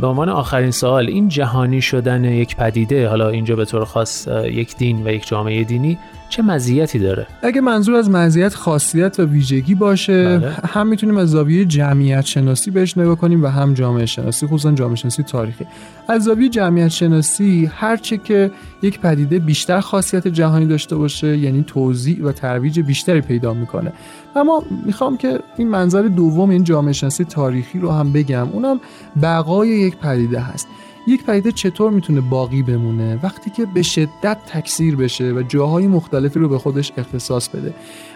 به 0.00 0.06
عنوان 0.06 0.28
آخرین 0.28 0.70
سوال 0.70 1.06
این 1.06 1.28
جهانی 1.28 1.82
شدن 1.82 2.24
یک 2.24 2.56
پدیده 2.56 3.08
حالا 3.08 3.28
اینجا 3.28 3.56
به 3.56 3.64
طور 3.64 3.84
خاص 3.84 4.28
یک 4.44 4.76
دین 4.76 5.06
و 5.06 5.10
یک 5.10 5.28
جامعه 5.28 5.64
دینی 5.64 5.98
چه 6.30 6.42
مزیتی 6.42 6.98
داره؟ 6.98 7.26
اگه 7.42 7.60
منظور 7.60 7.94
از 7.94 8.10
مزیت 8.10 8.54
خاصیت 8.54 9.20
و 9.20 9.24
ویژگی 9.24 9.74
باشه 9.74 10.38
بله. 10.38 10.50
هم 10.50 10.86
می‌تونیم 10.86 11.16
از 11.16 11.30
زاویه 11.30 11.64
جمعیت 11.64 12.24
شناسی 12.26 12.70
بهش 12.70 12.98
نگاه 12.98 13.16
کنیم 13.16 13.44
و 13.44 13.46
هم 13.46 13.74
جامعه 13.74 14.06
شناسی 14.06 14.46
خصوصا 14.46 14.72
جامعه 14.72 14.96
شناسی 14.96 15.22
تاریخی. 15.22 15.66
از 16.08 16.24
زاویه 16.24 16.48
جمعیت 16.48 16.88
شناسی 16.88 17.70
هرچه 17.74 18.18
که 18.18 18.50
یک 18.82 19.00
پدیده 19.00 19.38
بیشتر 19.38 19.80
خاصیت 19.80 20.28
جهانی 20.28 20.66
داشته 20.66 20.96
باشه 20.96 21.38
یعنی 21.38 21.64
توضیح 21.66 22.24
و 22.24 22.32
ترویج 22.32 22.80
بیشتری 22.80 23.20
پیدا 23.20 23.54
می‌کنه. 23.54 23.92
اما 24.36 24.62
می‌خوام 24.86 25.16
که 25.16 25.40
این 25.56 25.68
منظر 25.68 26.02
دوم 26.02 26.50
این 26.50 26.64
جامعه 26.64 26.92
شناسی 26.92 27.24
تاریخی 27.24 27.78
رو 27.78 27.90
هم 27.90 28.12
بگم. 28.12 28.48
اونم 28.52 28.80
بقای 29.22 29.68
یک 29.68 29.96
پدیده 29.96 30.40
هست. 30.40 30.68
یک 31.06 31.24
پدیده 31.24 31.52
چطور 31.52 31.90
می‌تونه 31.90 32.20
باقی 32.20 32.62
بمونه؟ 32.62 33.18
وقتی 33.22 33.50
که 33.50 33.66
به 33.74 33.82
شدت 33.82 34.38
تکثیر 34.46 34.96
بشه 34.96 35.32
و 35.32 35.42
جاهای 35.42 35.86
مختلفی 35.86 36.38
رو 36.38 36.48
به 36.48 36.58
خودش 36.58 36.92
اختصاص 36.96 37.48
بده. 37.48 37.74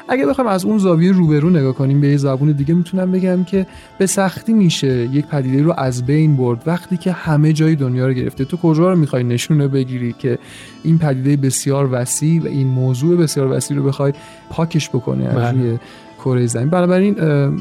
اگه 0.08 0.26
بخوایم 0.26 0.50
از 0.50 0.64
اون 0.64 0.78
زاویه 0.78 1.12
روبرو 1.12 1.50
نگاه 1.50 1.72
کنیم 1.72 2.00
به 2.00 2.08
یه 2.08 2.16
زبون 2.16 2.52
دیگه 2.52 2.74
می‌تونم 2.74 3.12
بگم 3.12 3.44
که 3.44 3.66
به 3.98 4.06
سختی 4.06 4.52
میشه 4.52 5.08
یک 5.12 5.26
پدیده 5.26 5.62
رو 5.62 5.74
از 5.76 6.06
بین 6.06 6.36
برد 6.36 6.62
وقتی 6.66 6.96
که 6.96 7.12
همه 7.12 7.52
جای 7.52 7.76
دنیا 7.76 8.06
رو 8.06 8.12
گرفته. 8.12 8.44
تو 8.44 8.56
کجا 8.56 8.92
رو 8.92 8.98
می‌خوای 8.98 9.24
نشونه 9.24 9.68
بگیری 9.68 10.14
که 10.18 10.38
این 10.82 10.98
پدیده 10.98 11.36
بسیار 11.36 11.88
وسیع 11.92 12.42
و 12.42 12.46
این 12.46 12.66
موضوع 12.66 13.16
بسیار 13.16 13.50
وسیع 13.50 13.76
رو 13.76 13.82
بخوای 13.82 14.12
پاکش 14.50 14.88
بکنی 14.88 15.26
از 15.26 15.34
بله. 15.34 15.80
کره 16.24 16.46
زمین. 16.46 16.70
بنابراین 16.70 17.18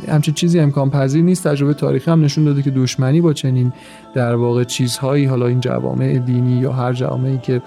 همچین 0.08 0.34
چیزی 0.34 0.60
امکان 0.60 0.89
پذیر 0.89 1.23
نیست. 1.23 1.47
تجربه 1.47 1.73
تاریخی 1.73 2.12
هم 2.12 2.21
نشون 2.26 2.43
داده 2.43 2.62
که 2.62 2.71
دشمنی 2.71 3.21
با 3.21 3.34
چنین 3.34 3.73
در 4.13 4.36
واقع 4.36 4.63
چیزهایی 4.63 5.26
حالا 5.26 5.47
این 5.47 5.60
جوامع 5.60 6.17
دینی 6.17 6.60
یا 6.60 6.71
هر 6.71 6.93
جوامعی 6.93 7.38
که 7.38 7.62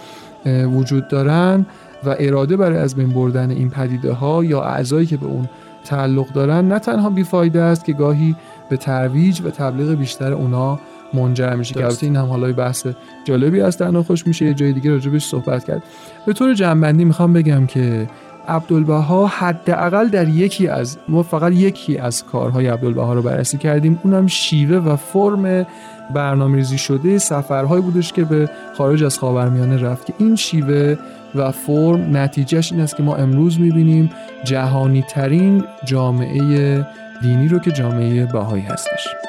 وجود 0.46 1.08
دارن 1.08 1.66
و 2.04 2.16
اراده 2.18 2.56
برای 2.56 2.78
از 2.78 2.94
بین 2.94 3.08
بردن 3.08 3.50
این 3.50 3.70
پدیده 3.70 4.12
ها 4.12 4.44
یا 4.44 4.62
اعضایی 4.62 5.06
که 5.06 5.16
به 5.16 5.26
اون 5.26 5.48
تعلق 5.84 6.32
دارن 6.32 6.68
نه 6.68 6.78
تنها 6.78 7.10
بیفایده 7.10 7.62
است 7.62 7.84
که 7.84 7.92
گاهی 7.92 8.36
به 8.70 8.76
ترویج 8.76 9.40
و 9.44 9.50
تبلیغ 9.50 9.94
بیشتر 9.98 10.32
اونا 10.32 10.78
منجر 11.14 11.54
میشه. 11.54 11.74
که 11.74 11.86
این 12.02 12.16
هم 12.16 12.24
حالا 12.26 12.52
بحث 12.52 12.86
جالبی 13.24 13.60
است. 13.60 13.80
در 13.80 14.02
خوش 14.02 14.26
میشه 14.26 14.44
یه 14.44 14.54
جای 14.54 14.72
دیگه 14.72 14.90
راجبش 14.90 15.24
صحبت 15.24 15.64
کرد. 15.64 15.82
به 16.26 16.32
طور 16.32 16.54
جنبندی 16.54 17.04
می‌خوام 17.04 17.32
بگم 17.32 17.66
که 17.66 18.08
عبدالبها 18.48 19.26
حداقل 19.26 20.08
در 20.08 20.28
یکی 20.28 20.68
از 20.68 20.98
ما 21.08 21.22
فقط 21.22 21.52
یکی 21.52 21.98
از 21.98 22.24
کارهای 22.24 22.66
عبدالبها 22.66 23.14
رو 23.14 23.22
بررسی 23.22 23.58
کردیم. 23.58 24.00
اونم 24.04 24.26
شیوه 24.26 24.76
و 24.76 24.96
فرم 24.96 25.66
برنامه‌ریزی 26.14 26.78
شده 26.78 27.18
سفرهایی 27.18 27.82
بودش 27.82 28.12
که 28.12 28.24
به 28.24 28.50
خارج 28.78 29.04
از 29.04 29.18
خاورمیانه 29.18 29.76
رفت 29.76 30.06
که 30.06 30.14
این 30.18 30.36
شیوه 30.36 30.96
و 31.34 31.50
فرم 31.50 32.16
نتیجهش 32.16 32.72
این 32.72 32.80
است 32.80 32.96
که 32.96 33.02
ما 33.02 33.16
امروز 33.16 33.60
می‌بینیم 33.60 34.10
جهانی 34.44 35.02
ترین 35.02 35.64
جامعه 35.84 36.86
دینی 37.22 37.48
رو 37.48 37.58
که 37.58 37.70
جامعه 37.70 38.26
باهایی 38.26 38.62
هستش. 38.62 39.25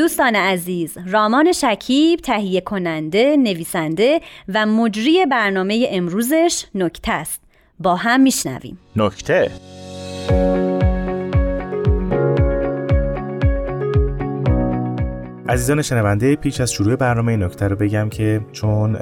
دوستان 0.00 0.36
عزیز 0.36 0.98
رامان 1.06 1.52
شکیب 1.52 2.20
تهیه 2.20 2.60
کننده 2.60 3.36
نویسنده 3.36 4.20
و 4.48 4.66
مجری 4.66 5.26
برنامه 5.26 5.88
امروزش 5.90 6.64
نکته 6.74 7.12
است. 7.12 7.40
با 7.78 7.96
هم 7.96 8.20
میشنویم. 8.20 8.78
نکته؟ 8.96 9.50
عزیزان 15.50 15.82
شنونده 15.82 16.36
پیش 16.36 16.60
از 16.60 16.72
شروع 16.72 16.96
برنامه 16.96 17.36
نکته 17.36 17.68
رو 17.68 17.76
بگم 17.76 18.08
که 18.08 18.40
چون 18.52 18.96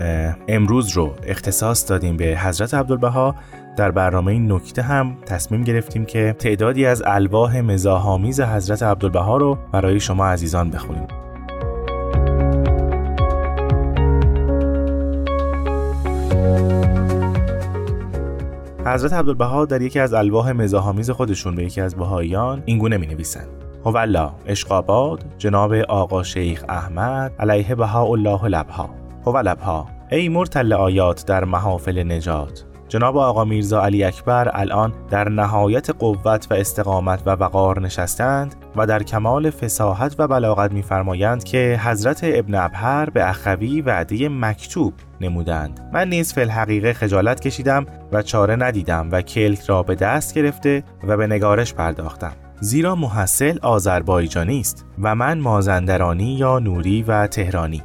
امروز 0.49 0.89
رو 0.97 1.15
اختصاص 1.23 1.91
دادیم 1.91 2.17
به 2.17 2.25
حضرت 2.25 2.75
عبدالبها 2.75 3.35
در 3.77 3.91
برنامه 3.91 4.39
نکته 4.39 4.83
هم 4.83 5.17
تصمیم 5.27 5.65
گرفتیم 5.65 6.05
که 6.05 6.37
تعدادی 6.39 6.87
از 6.87 7.03
الواح 7.07 7.61
مزاحامیز 7.61 8.41
حضرت 8.41 8.83
عبدالبها 8.83 9.37
رو 9.37 9.59
برای 9.73 10.01
شما 10.01 10.27
عزیزان 10.27 10.71
بخونیم. 10.71 11.07
حضرت 18.87 19.13
عبدالبها 19.13 19.65
در 19.65 19.83
یکی 19.83 20.01
از 20.01 20.15
الواح 20.15 20.53
مزاحامیز 20.53 21.11
خودشون 21.11 21.55
به 21.55 21.65
یکی 21.65 21.81
از 21.81 21.95
بهاییان 21.95 22.63
اینگونه 22.67 22.97
می 22.97 23.07
نویسند 23.07 23.68
هولا 23.85 24.33
اشقاباد 24.47 25.25
جناب 25.39 25.73
آقا 25.73 26.23
شیخ 26.23 26.65
احمد 26.69 27.33
علیه 27.39 27.75
بها 27.75 28.03
الله 28.03 28.49
لبها. 28.49 28.91
هو 29.27 29.39
لبها 29.39 29.87
ای 30.11 30.29
مرتل 30.29 30.73
آیات 30.73 31.27
در 31.27 31.45
محافل 31.45 32.13
نجات. 32.13 32.65
جناب 32.89 33.17
آقا 33.17 33.45
میرزا 33.45 33.83
علی 33.83 34.05
اکبر 34.05 34.51
الان 34.55 34.93
در 35.11 35.29
نهایت 35.29 35.91
قوت 35.91 36.47
و 36.51 36.55
استقامت 36.55 37.23
و 37.27 37.31
وقار 37.31 37.81
نشستند 37.81 38.55
و 38.77 38.87
در 38.87 39.03
کمال 39.03 39.51
فساحت 39.51 40.15
و 40.19 40.29
بلاغت 40.29 40.73
میفرمایند 40.73 41.45
که 41.45 41.81
حضرت 41.85 42.21
ابن 42.23 42.55
ابهر 42.55 43.11
به 43.11 43.29
اخوی 43.29 43.81
وعده 43.81 44.29
مکتوب 44.29 44.95
نمودند. 45.21 45.91
من 45.93 46.09
نیز 46.09 46.35
فی 46.35 46.41
الحقیقه 46.41 46.93
خجالت 46.93 47.41
کشیدم 47.41 47.87
و 48.13 48.23
چاره 48.23 48.57
ندیدم 48.57 49.09
و 49.13 49.23
کلک 49.23 49.61
را 49.61 49.83
به 49.83 49.95
دست 49.95 50.35
گرفته 50.35 50.85
و 51.09 51.17
به 51.17 51.27
نگارش 51.27 51.75
پرداختم. 51.75 52.33
زیرا 52.61 52.95
محصل 52.95 53.59
آذربایجانی 53.63 54.61
است 54.61 54.85
و 55.03 55.15
من 55.15 55.39
مازندرانی 55.39 56.35
یا 56.35 56.59
نوری 56.59 57.03
و 57.03 57.27
تهرانی. 57.27 57.83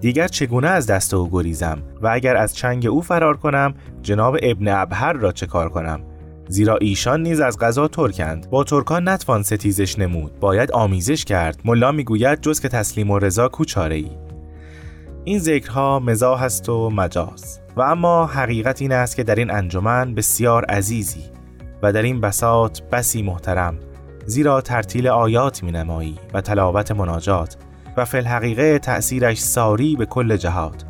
دیگر 0.00 0.28
چگونه 0.28 0.68
از 0.68 0.86
دست 0.86 1.14
او 1.14 1.30
گریزم 1.30 1.78
و 2.02 2.08
اگر 2.08 2.36
از 2.36 2.54
چنگ 2.54 2.86
او 2.86 3.02
فرار 3.02 3.36
کنم 3.36 3.74
جناب 4.02 4.36
ابن 4.42 4.68
ابهر 4.68 5.12
را 5.12 5.32
چه 5.32 5.46
کار 5.46 5.68
کنم؟ 5.68 6.00
زیرا 6.48 6.76
ایشان 6.76 7.22
نیز 7.22 7.40
از 7.40 7.58
غذا 7.58 7.88
ترکند. 7.88 8.50
با 8.50 8.64
ترکان 8.64 9.08
نتوان 9.08 9.42
ستیزش 9.42 9.98
نمود. 9.98 10.40
باید 10.40 10.72
آمیزش 10.72 11.24
کرد. 11.24 11.60
ملا 11.64 11.92
می‌گوید 11.92 12.40
جز 12.40 12.60
که 12.60 12.68
تسلیم 12.68 13.10
و 13.10 13.18
رضا 13.18 13.48
کوچاره 13.48 13.94
ای 13.94 14.10
این 15.24 15.38
ذکرها 15.38 15.98
مزاح 15.98 16.42
است 16.42 16.68
و 16.68 16.90
مجاز. 16.90 17.60
و 17.76 17.80
اما 17.80 18.26
حقیقت 18.26 18.82
این 18.82 18.92
است 18.92 19.16
که 19.16 19.22
در 19.22 19.34
این 19.34 19.50
انجمن 19.50 20.14
بسیار 20.14 20.64
عزیزی 20.64 21.24
و 21.82 21.92
در 21.92 22.02
این 22.02 22.20
بساط 22.20 22.80
بسی 22.82 23.22
محترم 23.22 23.78
زیرا 24.24 24.60
ترتیل 24.60 25.08
آیات 25.08 25.62
می 25.62 25.72
نمایی 25.72 26.18
و 26.34 26.40
تلاوت 26.40 26.92
مناجات 26.92 27.56
و 27.96 28.04
فی 28.04 28.16
الحقیقه 28.16 28.78
تأثیرش 28.78 29.40
ساری 29.40 29.96
به 29.96 30.06
کل 30.06 30.36
جهات. 30.36 30.84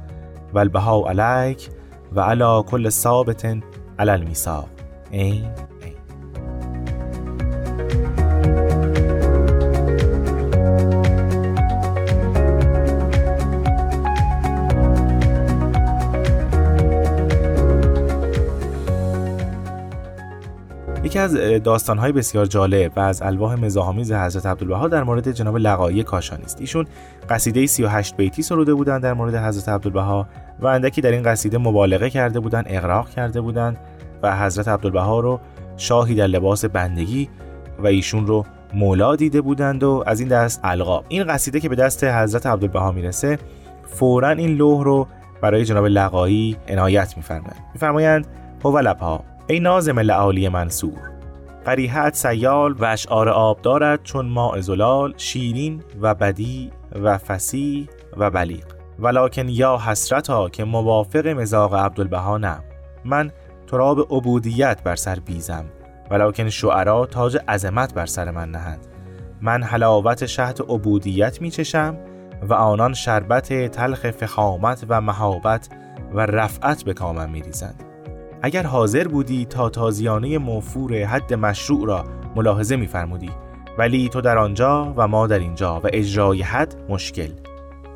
و 0.55 0.59
البها 0.59 1.11
علیک 1.11 1.69
و 2.13 2.21
علا 2.21 2.63
کل 2.63 2.89
ثابت 2.89 3.45
علی 3.99 4.11
المیثاق. 4.11 4.69
این 5.11 5.45
یکی 21.13 21.19
از 21.19 21.63
داستانهای 21.63 22.13
بسیار 22.13 22.47
جالب 22.47 22.93
و 22.97 23.01
از 23.01 23.23
الواح 23.23 23.55
مزاحامیز 23.55 24.13
حضرت 24.13 24.47
عبدالبها 24.47 24.89
در 24.89 25.03
مورد 25.03 25.33
جناب 25.33 25.57
لقایی 25.57 26.03
کاشانی 26.03 26.43
است. 26.43 26.61
ایشون 26.61 26.87
قصیده 27.31 27.67
38 27.67 28.17
بیتی 28.17 28.43
سروده 28.43 28.75
بودند 28.75 29.03
در 29.03 29.15
مورد 29.15 29.35
حضرت 29.35 29.69
عبدالبها 29.69 30.27
و 30.61 30.67
اندکی 30.67 31.01
در 31.01 31.11
این 31.11 31.23
قصیده 31.23 31.59
مبالغه 31.59 32.11
کرده 32.11 32.41
بودند 32.41 32.65
اغراق 32.69 33.11
کرده 33.11 33.41
بودند 33.41 33.77
و 34.23 34.37
حضرت 34.37 34.69
عبدالبها 34.69 35.21
رو 35.21 35.41
شاهی 35.77 36.15
در 36.15 36.27
لباس 36.27 36.65
بندگی 36.65 37.29
و 37.79 37.87
ایشون 37.87 38.27
رو 38.27 38.45
مولا 38.75 39.17
دیده 39.17 39.41
بودند 39.41 39.83
و 39.83 40.05
از 40.07 40.21
این 40.21 40.29
دست 40.29 40.61
القاب 40.65 41.05
این 41.09 41.25
قصیده 41.25 41.61
که 41.61 41.69
به 41.69 41.77
دست 41.77 42.05
حضرت 42.05 42.47
عبدالبها 42.47 42.93
می‌رسه 42.93 43.39
فورا 43.87 44.31
این 44.31 44.57
لوح 44.57 44.85
رو 44.85 45.07
برای 45.41 45.65
جناب 45.65 45.87
لقایی 45.87 46.57
عنایت 46.69 47.17
میفرمایند 47.17 47.65
میفرمایند 47.75 48.27
هو 48.65 48.79
لبها 48.79 49.25
ای 49.53 49.61
نازم 49.61 49.99
لعالی 49.99 50.49
منصور. 50.49 50.99
قریحت 51.65 52.15
سیال 52.15 52.73
و 52.73 52.85
اشعار 52.85 53.29
آب 53.29 53.63
دارد 53.63 54.03
چون 54.03 54.27
ماء 54.27 54.61
زلال 54.61 55.15
شیرین 55.17 55.83
و 56.01 56.15
بدی 56.15 56.71
و 57.03 57.19
فسی 57.19 57.89
و 58.17 58.31
بلیغ. 58.31 58.65
ولکن 58.99 59.49
یا 59.49 59.79
حسرتا 59.79 60.49
که 60.49 60.65
موافق 60.65 61.27
مزاق 61.27 61.75
عبدالبها 61.75 62.39
نه 62.39 62.59
من 63.05 63.31
تراب 63.67 64.01
عبودیت 64.01 64.83
بر 64.85 64.97
سر 64.97 65.19
بیزم 65.19 65.65
ولکن 66.11 66.49
شعرا 66.49 67.07
تاج 67.07 67.39
عظمت 67.49 67.95
بر 67.95 68.07
سر 68.07 68.31
من 68.31 68.51
نهند. 68.51 68.87
من 69.41 69.63
حلاوت 69.63 70.27
شهد 70.27 70.61
عبودیت 70.69 71.41
می 71.41 71.51
چشم 71.51 71.97
و 72.43 72.55
آنان 72.55 72.95
شربت 72.95 73.53
تلخ 73.71 74.11
فخامت 74.11 74.85
و 74.89 75.01
مهابت 75.01 75.69
و 76.13 76.21
رفعت 76.21 76.85
به 76.85 76.95
کامم 76.95 77.31
می 77.31 77.43
ریزند. 77.43 77.92
اگر 78.43 78.67
حاضر 78.67 79.09
بودی 79.09 79.45
تا 79.45 79.69
تازیانه 79.69 80.39
موفور 80.39 81.05
حد 81.05 81.35
مشروع 81.35 81.87
را 81.87 82.05
ملاحظه 82.37 82.77
میفرمودی. 82.77 83.31
ولی 83.79 84.09
تو 84.09 84.21
در 84.21 84.39
آنجا 84.39 84.95
و 84.97 85.09
ما 85.09 85.27
در 85.27 85.39
اینجا 85.39 85.81
و 85.81 85.89
اجرای 85.93 86.43
حد 86.43 86.77
مشکل. 86.89 87.31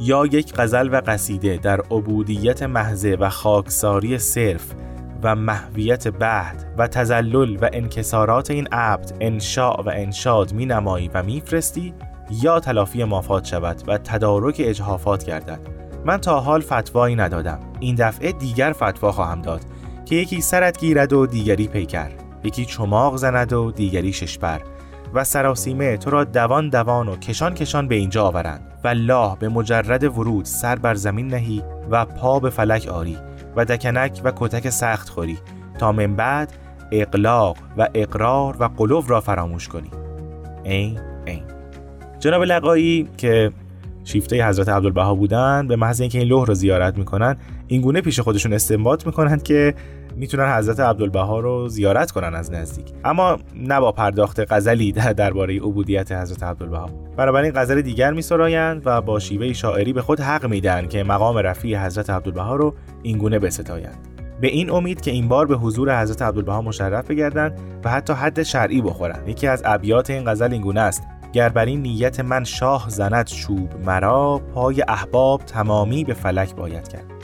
یا 0.01 0.27
یک 0.27 0.55
غزل 0.55 0.89
و 0.93 1.01
قصیده 1.07 1.57
در 1.57 1.81
عبودیت 1.81 2.63
محضه 2.63 3.17
و 3.17 3.29
خاکساری 3.29 4.19
صرف 4.19 4.75
و 5.23 5.37
محویت 5.37 6.09
بعد 6.09 6.75
و 6.79 6.89
تزلل 6.89 7.57
و 7.57 7.69
انکسارات 7.73 8.51
این 8.51 8.67
عبد 8.73 9.13
انشاء 9.21 9.83
و 9.83 9.89
انشاد 9.89 10.53
می 10.53 10.67
نمایی 10.67 11.11
و 11.15 11.23
میفرستی 11.23 11.95
یا 12.31 12.61
تلافی 12.61 13.05
مافات 13.05 13.45
شود 13.45 13.83
و 13.87 13.99
تدارک 13.99 14.57
اجهافات 14.59 15.25
گردد. 15.25 15.61
من 16.05 16.19
تا 16.19 16.41
حال 16.41 16.61
فتوایی 16.61 17.17
ندادم. 17.17 17.59
این 17.81 17.95
دفعه 17.95 18.33
دیگر 18.33 18.73
فتوا 18.73 19.13
خواهم 19.13 19.43
داد. 19.43 19.61
که 20.07 20.15
یکی 20.15 20.41
سرت 20.41 20.81
گیرد 20.81 21.13
و 21.13 21.27
دیگری 21.27 21.69
پیکر 21.69 22.11
یکی 22.45 22.65
چماق 22.65 23.17
زند 23.17 23.53
و 23.53 23.71
دیگری 23.71 24.13
ششبر 24.13 24.61
و 25.15 25.25
سراسیمه 25.25 25.97
تو 25.97 26.11
را 26.11 26.25
دوان 26.25 26.69
دوان 26.69 27.09
و 27.09 27.17
کشان 27.17 27.55
کشان 27.55 27.89
به 27.89 27.95
اینجا 27.95 28.25
آورند. 28.25 28.73
و 28.85 28.89
الله 28.89 29.37
به 29.41 29.49
مجرد 29.49 30.05
ورود 30.05 30.45
سر 30.45 30.77
بر 30.77 30.95
زمین 30.95 31.29
نهی 31.29 31.63
و 31.91 32.05
پا 32.05 32.41
به 32.41 32.51
فلک 32.51 32.87
آری 32.87 33.17
و 33.57 33.65
دکنک 33.65 34.21
و 34.25 34.33
کتک 34.37 34.71
سخت 34.71 35.09
خوری 35.09 35.39
تا 35.79 35.93
من 35.93 36.17
بعد 36.17 36.53
اقلاق 36.93 37.57
و 37.77 37.89
اقرار 37.95 38.57
و 38.59 38.65
قلوب 38.65 39.11
را 39.11 39.21
فراموش 39.21 39.69
کنی. 39.69 39.91
این 40.65 40.99
این. 41.27 41.43
جناب 42.21 42.43
لقایی 42.43 43.09
که 43.17 43.53
شیفته 44.05 44.49
حضرت 44.49 44.69
عبدالبها 44.69 45.15
بودن 45.15 45.69
به 45.69 45.77
محض 45.77 46.01
اینکه 46.01 46.19
این 46.19 46.29
لوح 46.29 46.47
رو 46.47 46.55
زیارت 46.55 46.99
می‌کنن 46.99 47.37
این 47.67 47.81
گونه 47.81 48.01
پیش 48.01 48.21
خودشون 48.21 48.53
استنباط 48.53 49.07
می‌کنن 49.07 49.39
که 49.39 49.75
می‌تونن 50.17 50.57
حضرت 50.59 50.81
عبدالبها 50.81 51.41
رو 51.41 51.69
زیارت 51.69 52.11
کنن 52.11 52.35
از 52.35 52.53
نزدیک. 52.53 52.93
اما 53.05 53.39
نه 53.55 53.81
با 53.81 53.93
پرداخت 53.93 54.53
غزلی 54.53 54.93
درباره 54.93 55.57
عبودیت 55.57 56.13
حضرت 56.13 56.43
عبدالبها. 56.43 56.91
بنابراین 57.17 57.53
غزل 57.55 57.81
دیگر 57.81 58.13
میسرایند 58.13 58.83
و 58.85 59.01
با 59.03 59.19
شیوه 59.19 59.53
شاعری 59.53 59.93
به 59.93 60.03
خود 60.03 60.21
حق 60.21 60.47
میدن 60.47 60.89
که 60.89 61.05
مقام 61.05 61.37
رفیع 61.39 61.87
حضرت 61.87 62.11
عبدالبها 62.11 62.57
رو 62.57 62.75
اینگونه 63.03 63.39
بستایند. 63.39 63.99
به 64.41 64.47
این 64.47 64.71
امید 64.71 65.01
که 65.01 65.11
این 65.11 65.29
بار 65.29 65.47
به 65.47 65.57
حضور 65.57 66.03
حضرت 66.03 66.23
عبدالبها 66.23 66.63
مشرف 66.63 67.11
بگردند 67.11 67.61
و 67.85 67.91
حتی 67.91 68.13
حد 68.13 68.43
شرعی 68.43 68.83
بخورند. 68.83 69.29
یکی 69.29 69.47
از 69.47 69.63
ابیات 69.65 70.11
این 70.11 70.31
غزل 70.31 70.53
اینگونه 70.53 70.81
است. 70.81 71.03
گر 71.33 71.49
بر 71.49 71.65
این 71.65 71.83
نیت 71.83 72.21
من 72.21 72.45
شاه 72.45 72.85
زند 72.89 73.27
چوب 73.27 73.69
مرا 73.85 74.41
پای 74.55 74.83
احباب 74.89 75.41
تمامی 75.41 76.05
به 76.05 76.15
فلک 76.15 76.55
باید 76.55 76.89
کرد. 76.89 77.16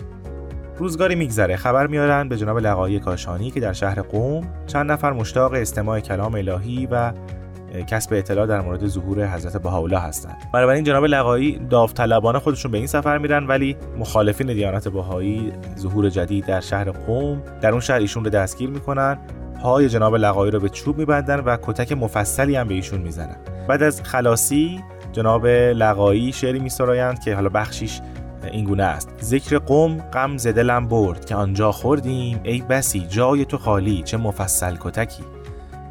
روزگاری 0.77 1.14
میگذره. 1.14 1.57
خبر 1.57 1.87
میارن 1.87 2.29
به 2.29 2.37
جناب 2.37 2.59
لقایی 2.59 2.99
کاشانی 3.01 3.51
که 3.51 3.61
در 3.61 3.73
شهر 3.73 4.03
قوم 4.03 4.49
چند 4.66 4.93
نفر 4.93 5.12
مشتاق 5.12 5.53
استماع 5.53 6.01
کلام 6.01 6.35
الهی 6.35 6.89
و 6.91 7.12
کسب 7.87 8.12
اطلاع 8.12 8.47
در 8.47 8.61
مورد 8.61 8.87
ظهور 8.87 9.27
حضرت 9.27 9.57
بهاءالله 9.57 9.99
هستند. 9.99 10.37
بنابراین 10.55 10.85
جناب 10.85 11.05
لقایی 11.05 11.61
داوطلبانه 11.70 12.39
خودشون 12.39 12.70
به 12.70 12.79
این 12.79 12.87
سفر 12.87 13.18
میرن 13.18 13.47
ولی 13.47 13.77
مخالفین 13.99 14.47
دیانت 14.47 14.89
بهایی 14.89 15.53
ظهور 15.79 16.09
جدید 16.09 16.47
در 16.47 16.61
شهر 16.61 16.91
قوم 16.91 17.43
در 17.61 17.70
اون 17.70 17.81
شهر 17.81 17.99
ایشون 17.99 18.25
رو 18.25 18.31
دستگیر 18.31 18.70
می‌کنن. 18.70 19.18
پای 19.62 19.89
جناب 19.89 20.16
لقایی 20.16 20.51
رو 20.51 20.61
به 20.61 20.68
چوب 20.68 20.99
میبندن 20.99 21.41
و 21.41 21.57
کتک 21.62 21.93
مفصلی 21.93 22.57
هم 22.57 22.68
به 22.68 22.75
ایشون 22.75 23.01
می‌زنن. 23.01 23.37
بعد 23.68 23.83
از 23.83 24.03
خلاصی 24.03 24.81
جناب 25.12 25.47
لقایی 25.47 26.33
شعری 26.33 26.59
میسرایند 26.59 27.20
که 27.20 27.35
حالا 27.35 27.49
بخشیش 27.49 28.01
این 28.45 28.64
گونه 28.64 28.84
است. 28.84 29.11
ذکر 29.22 29.59
قوم 29.59 29.99
غم 29.99 30.36
دلم 30.36 30.88
برد 30.88 31.24
که 31.24 31.34
آنجا 31.34 31.72
خوردیم. 31.72 32.40
ای 32.43 32.62
بسی 32.68 33.01
جای 33.01 33.45
تو 33.45 33.59
خالی 33.59 34.03
چه 34.03 34.16
مفصل 34.16 34.76
کتکی. 34.80 35.22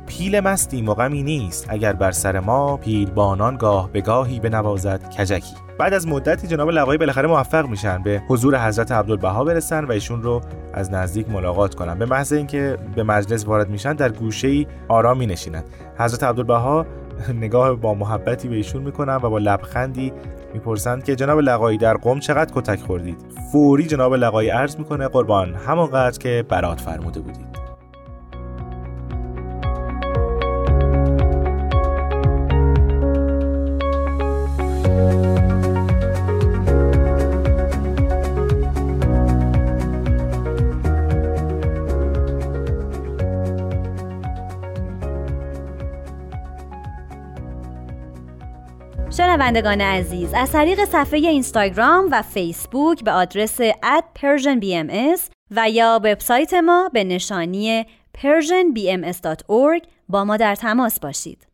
پیل 0.07 0.39
مستیم 0.39 0.89
و 0.89 0.93
غمی 0.93 1.23
نیست 1.23 1.65
اگر 1.69 1.93
بر 1.93 2.11
سر 2.11 2.39
ما 2.39 2.77
پیل 2.77 3.11
بانان 3.11 3.57
گاه 3.57 3.91
به 3.91 4.01
گاهی 4.01 4.39
بنوازد 4.39 5.01
کجکی. 5.17 5.55
بعد 5.77 5.93
از 5.93 6.07
مدتی 6.07 6.47
جناب 6.47 6.69
لقایی 6.69 6.97
بالاخره 6.97 7.27
موفق 7.27 7.67
میشن 7.67 8.03
به 8.03 8.21
حضور 8.27 8.67
حضرت 8.67 8.91
عبدالبها 8.91 9.43
برسن 9.43 9.85
و 9.85 9.91
ایشون 9.91 10.23
رو 10.23 10.41
از 10.73 10.91
نزدیک 10.91 11.29
ملاقات 11.29 11.75
کنن. 11.75 11.99
به 11.99 12.05
محض 12.05 12.33
اینکه 12.33 12.77
به 12.95 13.03
مجلس 13.03 13.47
وارد 13.47 13.69
میشن 13.69 13.93
در 13.93 14.09
گوشه 14.09 14.47
ای 14.47 14.67
آرام 14.87 15.17
می 15.17 15.25
نشینن 15.25 15.63
حضرت 15.97 16.23
عبدالبها 16.23 16.85
نگاه 17.33 17.75
با 17.75 17.93
محبتی 17.93 18.47
به 18.47 18.55
ایشون 18.55 18.83
می‌کنن 18.83 19.15
و 19.15 19.29
با 19.29 19.37
لبخندی 19.37 20.13
می‌پرسند 20.53 21.03
که 21.03 21.15
جناب 21.15 21.39
لقایی 21.39 21.77
در 21.77 21.97
قوم 21.97 22.19
چقدر 22.19 22.51
کتک 22.55 22.79
خوردید. 22.79 23.17
فوری 23.51 23.87
جناب 23.87 24.13
لقایی 24.13 24.49
عرض 24.49 24.77
می‌کنه 24.77 25.07
قربان 25.07 25.55
همانقدر 25.55 26.17
که 26.17 26.45
برات 26.49 26.81
فرموده 26.81 27.19
بودید. 27.19 27.50
شنوندگان 49.41 49.81
عزیز 49.81 50.29
از 50.33 50.51
طریق 50.51 50.85
صفحه 50.85 51.19
اینستاگرام 51.19 52.07
و 52.11 52.21
فیسبوک 52.21 53.03
به 53.03 53.11
آدرس 53.11 53.61
@persianbms 54.15 55.19
و 55.51 55.69
یا 55.69 55.99
وبسایت 56.03 56.53
ما 56.53 56.89
به 56.93 57.03
نشانی 57.03 57.85
persianbms.org 58.17 59.87
با 60.09 60.25
ما 60.25 60.37
در 60.37 60.55
تماس 60.55 60.99
باشید. 60.99 61.47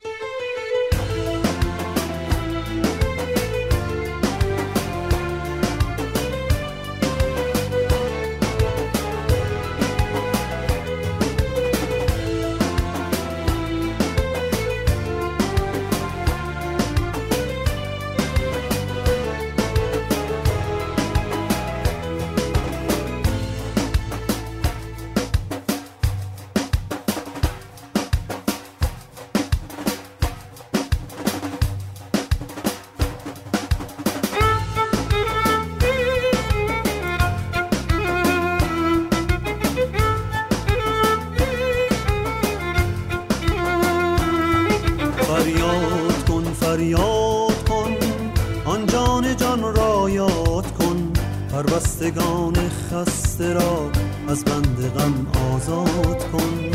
خستگان 51.88 52.56
خسته 52.92 53.54
را 53.54 53.92
از 54.30 54.46
بند 54.46 54.92
غم 54.98 55.28
آزاد 55.54 56.32
کن. 56.32 56.72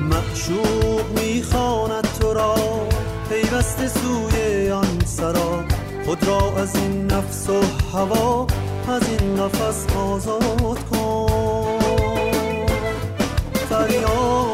معشوق 0.00 1.02
می‌خواند 1.14 2.08
تو 2.20 2.34
را 2.34 2.54
پیوست 3.28 3.86
سوی 3.86 4.70
آن 4.70 4.98
سرا. 5.04 5.64
خود 6.06 6.24
را 6.26 6.52
از 6.62 6.76
این 6.76 7.06
نفس 7.06 7.50
و 7.50 7.60
هوا 7.96 8.46
از 8.88 9.02
این 9.08 9.40
نفس 9.40 9.86
آزاد 9.96 10.78
کن. 10.90 11.78
فریاد 13.70 14.45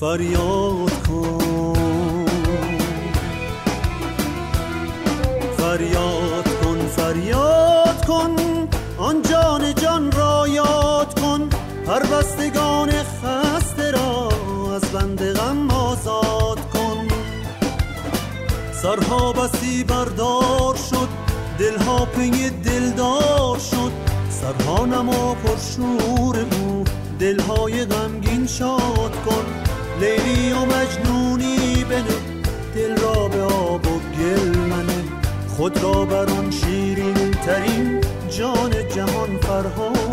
فریاد 0.00 1.06
کن. 1.08 2.26
فریاد 5.58 6.48
کن 6.62 6.78
فریاد 6.96 8.06
کن. 8.06 8.36
آن 8.98 9.22
جان 9.22 9.74
جان 9.74 10.12
را 10.12 10.48
یاد 10.48 11.20
کن. 11.20 11.48
هر 11.86 12.02
بستگان 12.06 12.90
خسته 12.90 13.90
را 13.90 14.28
از 14.74 14.82
بند 14.92 15.22
غم 15.32 15.70
آزاد 15.70 16.60
کن. 16.72 17.08
سرها 18.82 19.32
بسی 19.32 19.84
بردار 19.84 20.76
شد 20.90 21.08
دلها 21.58 22.04
پی 22.04 22.50
دلدار 22.50 23.58
شد. 23.58 23.92
سرها 24.30 24.86
نما 24.86 25.34
پرشور 25.34 26.36
او 26.38 26.84
دلهای 27.18 27.84
غمگین 27.84 28.46
شاد 28.46 29.16
کن. 29.26 29.59
لیلی 30.00 30.52
و 30.52 30.64
مجنونی 30.64 31.84
بنه 31.84 32.16
دل 32.74 32.96
را 32.96 33.28
به 33.28 33.42
آب 33.42 33.86
و 33.86 34.00
گل 34.18 34.58
منه. 34.58 35.04
خود 35.48 35.82
را 35.82 36.04
بر 36.04 36.30
آن 36.30 36.50
شیرین 36.50 37.30
ترین 37.30 38.00
جان 38.30 38.70
جهان 38.94 39.36
فرهاد. 39.36 40.09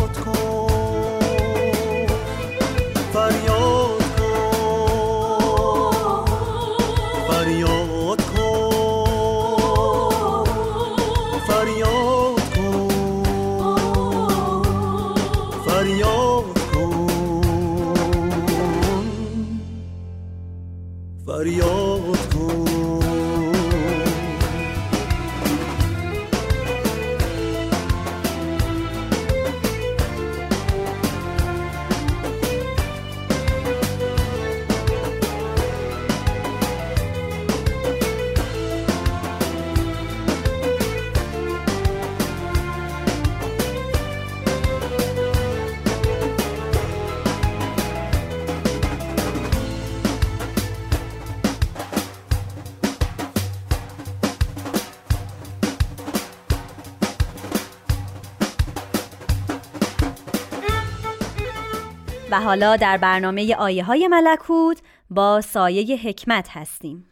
حالا 62.39 62.75
در 62.75 62.97
برنامه 62.97 63.55
آیه 63.55 63.83
های 63.83 64.07
ملکوت 64.07 64.81
با 65.09 65.41
سایه 65.41 65.97
حکمت 65.97 66.49
هستیم. 66.51 67.07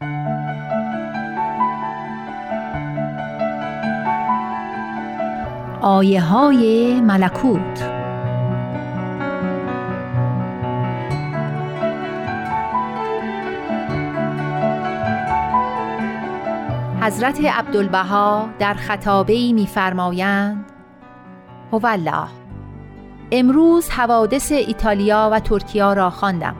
آیه 5.80 6.20
های 6.20 7.00
ملکوت 7.00 7.96
حضرت 17.00 17.44
عبدالبها 17.44 18.48
در 18.58 18.74
خطابه 18.74 19.52
میفرمایند 19.52 20.72
هو 21.72 21.86
الله. 21.86 22.45
امروز 23.32 23.88
حوادث 23.90 24.52
ایتالیا 24.52 25.30
و 25.32 25.40
ترکیا 25.40 25.92
را 25.92 26.10
خواندم. 26.10 26.56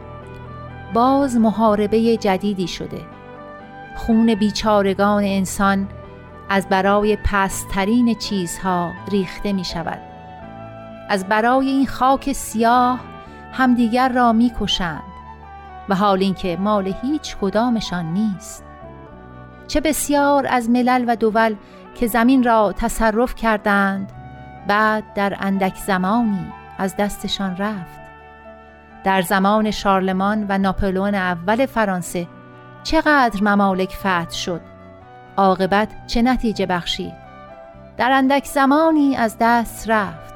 باز 0.95 1.37
محاربه 1.37 2.17
جدیدی 2.17 2.69
شده. 2.69 3.01
خون 3.97 4.35
بیچارگان 4.35 5.25
انسان 5.25 5.89
از 6.49 6.69
برای 6.69 7.19
پسترین 7.25 8.15
چیزها 8.15 8.93
ریخته 9.11 9.53
می 9.53 9.65
شود. 9.65 9.99
از 11.09 11.29
برای 11.29 11.67
این 11.67 11.87
خاک 11.87 12.33
سیاه 12.33 13.01
همدیگر 13.53 14.09
را 14.09 14.33
می 14.33 14.53
کشند. 14.61 15.03
و 15.89 15.95
حال 15.95 16.21
اینکه 16.21 16.57
مال 16.61 16.95
هیچ 17.03 17.37
کدامشان 17.37 18.13
نیست. 18.13 18.65
چه 19.67 19.81
بسیار 19.81 20.47
از 20.51 20.71
ملل 20.71 21.05
و 21.09 21.17
دول 21.17 21.55
که 21.95 22.07
زمین 22.07 22.43
را 22.43 22.75
تصرف 22.77 23.35
کردند 23.35 24.13
بعد 24.69 25.05
در 25.15 25.37
اندک 25.41 25.77
زمانی 25.77 26.53
از 26.79 26.97
دستشان 26.97 27.57
رفت. 27.57 28.01
در 29.05 29.23
زمان 29.23 29.71
شارلمان 29.71 30.47
و 30.49 30.59
ناپلون 30.59 31.15
اول 31.15 31.67
فرانسه 31.67 32.29
چقدر 32.83 33.43
ممالک 33.43 33.91
فتح 33.91 34.31
شد. 34.31 34.61
عاقبت 35.37 36.07
چه 36.07 36.23
نتیجه 36.23 36.67
بخشید؟ 36.67 37.13
در 37.97 38.11
اندک 38.11 38.45
زمانی 38.45 39.17
از 39.17 39.37
دست 39.41 39.91
رفت. 39.91 40.35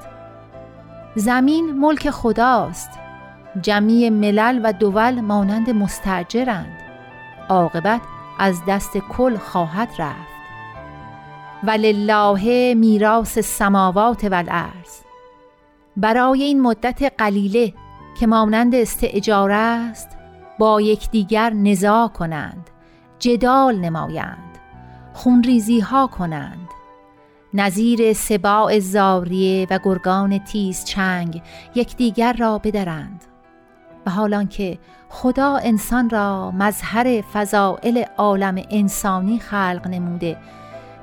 زمین 1.14 1.70
ملک 1.70 2.10
خداست. 2.10 2.90
جمعی 3.62 4.10
ملل 4.10 4.60
و 4.64 4.72
دول 4.72 5.20
مانند 5.20 5.70
مستجرند 5.70 6.78
عاقبت 7.48 8.00
از 8.38 8.60
دست 8.68 8.98
کل 8.98 9.36
خواهد 9.36 9.88
رفت. 9.98 10.30
ولله 11.62 12.74
میراث 12.74 13.36
السماوات 13.36 14.24
والارض. 14.24 14.99
برای 15.96 16.42
این 16.42 16.62
مدت 16.62 17.02
قلیله 17.18 17.72
که 18.20 18.26
مانند 18.26 18.74
استعجاره 18.74 19.54
است 19.54 20.08
با 20.58 20.80
یکدیگر 20.80 21.50
نزاع 21.50 22.08
کنند 22.08 22.70
جدال 23.18 23.76
نمایند 23.76 24.50
خونریزی 25.12 25.80
ها 25.80 26.06
کنند. 26.06 26.68
نظیر 27.54 28.12
سباع 28.12 28.78
زاریه 28.78 29.66
و 29.70 29.78
گرگان 29.84 30.38
تیز 30.38 30.84
چنگ 30.84 31.42
یکدیگر 31.74 32.32
را 32.32 32.58
بدرند. 32.58 33.24
و 34.06 34.10
حالان 34.10 34.48
که 34.48 34.78
خدا 35.08 35.56
انسان 35.56 36.10
را 36.10 36.50
مظهر 36.50 37.20
فضائل 37.32 38.04
عالم 38.18 38.62
انسانی 38.70 39.38
خلق 39.38 39.88
نموده 39.90 40.36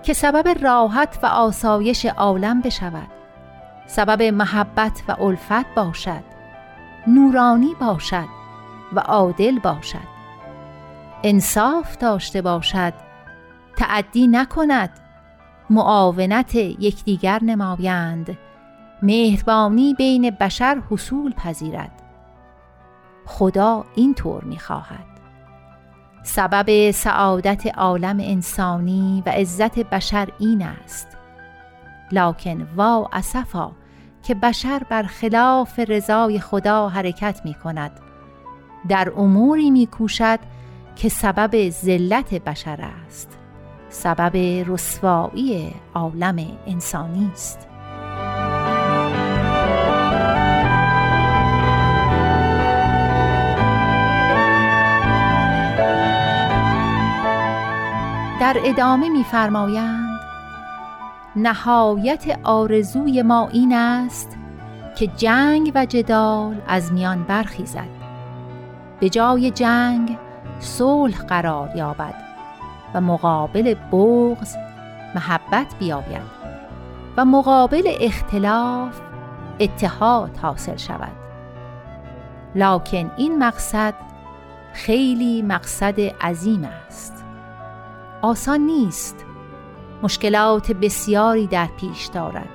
که 0.04 0.14
سبب 0.14 0.64
راحت 0.64 1.20
و 1.24 1.26
آسایش 1.26 2.06
عالم 2.06 2.62
بشود. 2.62 3.17
سبب 3.88 4.22
محبت 4.22 5.04
و 5.08 5.24
الفت 5.24 5.76
باشد. 5.76 6.24
نورانی 7.08 7.76
باشد 7.80 8.28
و 8.94 9.00
عادل 9.00 9.60
باشد. 9.60 10.18
انصاف 11.24 11.98
داشته 11.98 12.42
باشد. 12.42 12.94
تعدی 13.78 14.28
نکند. 14.28 15.00
معاونت 15.70 16.56
یکدیگر 16.56 17.40
نمایند. 17.44 18.38
مهربانی 19.02 19.94
بین 19.94 20.30
بشر 20.30 20.82
حصول 20.92 21.34
پذیرد. 21.34 21.92
خدا 23.26 23.86
اینطور 23.96 24.44
می‌خواهد. 24.44 25.08
سبب 26.24 26.92
سعادت 26.92 27.78
عالم 27.78 28.18
انسانی 28.20 29.24
و 29.26 29.30
عزت 29.30 29.80
بشر 29.80 30.30
این 30.40 30.62
است. 30.62 31.18
لکن 32.12 32.68
وا 32.76 33.10
اسفا 33.14 33.72
که 34.28 34.36
بشر 34.36 34.82
بر 34.90 35.04
خلاف 35.04 35.80
رضای 35.80 36.40
خدا 36.40 36.90
حرکت 36.90 37.42
می 37.46 37.54
کند 37.54 37.92
در 38.90 39.12
اموری 39.18 39.72
می 39.72 39.88
کوشد 39.88 40.40
که 40.96 41.10
سبب 41.10 41.70
ذلت 41.70 42.34
بشر 42.34 42.90
است. 43.06 43.38
سبب 43.90 44.38
رسوایی 44.68 45.74
عالم 45.94 46.48
انسانی 46.68 47.32
است. 47.34 47.68
در 58.40 58.58
ادامه 58.66 59.10
می‌فرمایند 59.10 60.07
نهایت 61.38 62.40
آرزوی 62.44 63.22
ما 63.22 63.48
این 63.48 63.74
است 63.74 64.38
که 64.96 65.08
جنگ 65.08 65.72
و 65.76 65.86
جدال 65.86 66.62
از 66.68 66.94
میان 66.94 67.24
برخیزد. 67.24 67.88
به 69.00 69.10
جای 69.10 69.52
جنگ 69.52 70.18
صلح 70.60 71.18
قرار 71.18 71.76
یابد 71.76 72.14
و 72.94 73.02
مقابل 73.02 73.74
بغض 73.92 74.56
محبت 75.16 75.76
بیاید 75.80 76.38
و 77.18 77.26
مقابل 77.26 77.84
اختلاف 78.02 79.02
اتحاد 79.60 80.38
حاصل 80.38 80.78
شود. 80.78 81.16
لکن 82.56 83.12
این 83.18 83.40
مقصد 83.40 83.94
خیلی 84.74 85.42
مقصد 85.42 86.00
عظیم 86.00 86.70
است. 86.88 87.26
آسان 88.22 88.60
نیست 88.60 89.27
مشکلات 90.04 90.72
بسیاری 90.72 91.48
در 91.48 91.68
پیش 91.80 92.06
دارد. 92.06 92.50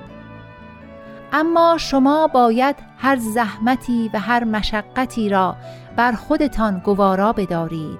اما 1.33 1.77
شما 1.77 2.27
باید 2.27 2.75
هر 2.97 3.15
زحمتی 3.15 4.09
و 4.13 4.19
هر 4.19 4.43
مشقتی 4.43 5.29
را 5.29 5.55
بر 5.95 6.11
خودتان 6.11 6.79
گوارا 6.79 7.33
بدارید. 7.33 7.99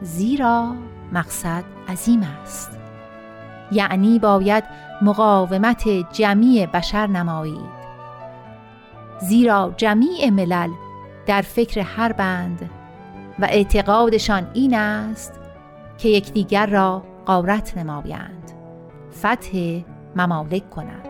زیرا 0.00 0.74
مقصد 1.12 1.64
عظیم 1.88 2.26
است. 2.42 2.78
یعنی 3.72 4.18
باید 4.18 4.64
مقاومت 5.02 5.88
جمعی 6.12 6.66
بشر 6.66 7.06
نمایید. 7.06 7.76
زیرا 9.20 9.74
جمیع 9.76 10.30
ملل 10.30 10.70
در 11.26 11.42
فکر 11.42 11.80
هر 11.80 12.12
بند 12.12 12.70
و 13.38 13.44
اعتقادشان 13.44 14.50
این 14.54 14.74
است 14.74 15.40
که 15.98 16.08
یکدیگر 16.08 16.66
را 16.66 17.02
قارت 17.26 17.78
نمایند. 17.78 18.52
فتح 19.18 19.80
ممالک 20.16 20.70
کنند 20.70 21.06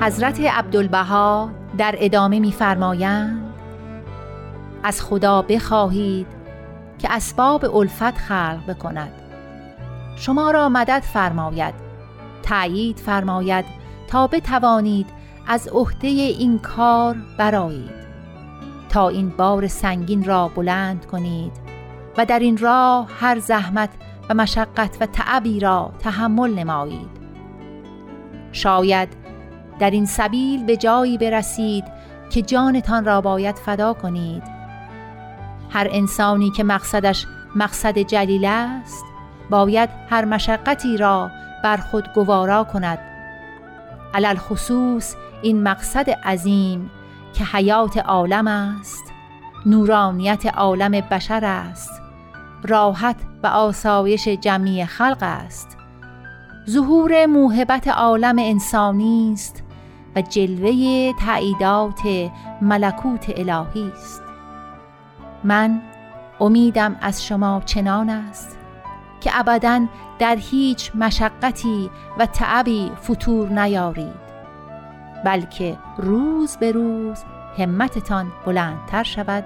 حضرت 0.00 0.40
عبدالبها 0.40 1.50
در 1.78 1.94
ادامه 1.98 2.40
می‌فرمایند 2.40 3.54
از 4.82 5.02
خدا 5.02 5.42
بخواهید 5.42 6.26
که 6.98 7.12
اسباب 7.12 7.76
الفت 7.76 8.18
خلق 8.18 8.66
بکند. 8.68 9.12
شما 10.16 10.50
را 10.50 10.68
مدد 10.68 11.00
فرماید 11.00 11.74
تأیید 12.42 12.98
فرماید 12.98 13.64
تا 14.08 14.26
بتوانید 14.26 15.23
از 15.46 15.68
عهده 15.68 16.08
این 16.08 16.58
کار 16.58 17.16
برایید 17.38 18.04
تا 18.88 19.08
این 19.08 19.28
بار 19.28 19.66
سنگین 19.66 20.24
را 20.24 20.48
بلند 20.48 21.06
کنید 21.06 21.52
و 22.16 22.24
در 22.24 22.38
این 22.38 22.56
راه 22.56 23.08
هر 23.20 23.38
زحمت 23.38 23.90
و 24.30 24.34
مشقت 24.34 24.96
و 25.00 25.06
تعبی 25.06 25.60
را 25.60 25.92
تحمل 25.98 26.54
نمایید. 26.54 27.10
شاید 28.52 29.08
در 29.78 29.90
این 29.90 30.06
سبیل 30.06 30.64
به 30.64 30.76
جایی 30.76 31.18
برسید 31.18 31.84
که 32.30 32.42
جانتان 32.42 33.04
را 33.04 33.20
باید 33.20 33.56
فدا 33.56 33.92
کنید. 33.92 34.42
هر 35.70 35.88
انسانی 35.90 36.50
که 36.50 36.64
مقصدش 36.64 37.26
مقصد 37.56 37.98
جلیل 37.98 38.44
است 38.44 39.04
باید 39.50 39.90
هر 40.10 40.24
مشقتی 40.24 40.96
را 40.96 41.30
بر 41.64 41.76
خود 41.76 42.12
گوارا 42.14 42.64
کند. 42.64 42.98
علل 44.14 44.36
خصوص 44.36 45.14
این 45.44 45.62
مقصد 45.62 46.10
عظیم 46.10 46.90
که 47.34 47.44
حیات 47.44 47.96
عالم 47.96 48.46
است. 48.46 49.12
نورانیت 49.66 50.46
عالم 50.46 50.90
بشر 50.90 51.44
است. 51.44 52.02
راحت 52.68 53.16
و 53.42 53.46
آسایش 53.46 54.28
جمعی 54.28 54.84
خلق 54.84 55.18
است. 55.20 55.76
ظهور 56.70 57.26
موهبت 57.26 57.88
عالم 57.88 58.38
انسانی 58.38 59.30
است 59.32 59.62
و 60.16 60.20
جلوه 60.22 61.12
تعییدات 61.20 62.00
ملکوت 62.62 63.32
الهی 63.36 63.92
است. 63.94 64.22
من 65.44 65.80
امیدم 66.40 66.96
از 67.00 67.26
شما 67.26 67.62
چنان 67.66 68.10
است 68.10 68.58
که 69.20 69.30
ابدا 69.34 69.86
در 70.18 70.36
هیچ 70.36 70.92
مشقتی 70.94 71.90
و 72.18 72.26
تعبی 72.26 72.90
فتور 73.02 73.48
نیارید. 73.48 74.23
بلکه 75.24 75.78
روز 75.98 76.56
به 76.56 76.72
روز 76.72 77.24
همتتان 77.58 78.32
بلندتر 78.46 79.02
شود 79.02 79.44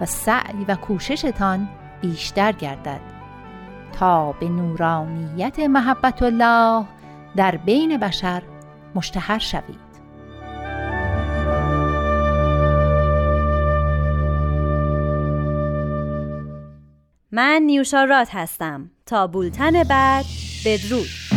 و 0.00 0.06
سعی 0.06 0.64
و 0.68 0.74
کوششتان 0.74 1.68
بیشتر 2.00 2.52
گردد. 2.52 3.00
تا 3.92 4.32
به 4.32 4.48
نورانیت 4.48 5.58
محبت 5.58 6.22
الله 6.22 6.84
در 7.36 7.56
بین 7.56 7.96
بشر 7.96 8.42
مشتهر 8.94 9.38
شوید. 9.38 9.84
من 17.32 17.62
نیوشا 17.66 18.04
رات 18.04 18.34
هستم. 18.34 18.90
تا 19.06 19.26
بولتن 19.26 19.82
بعد 19.84 20.24
بدرود. 20.64 21.33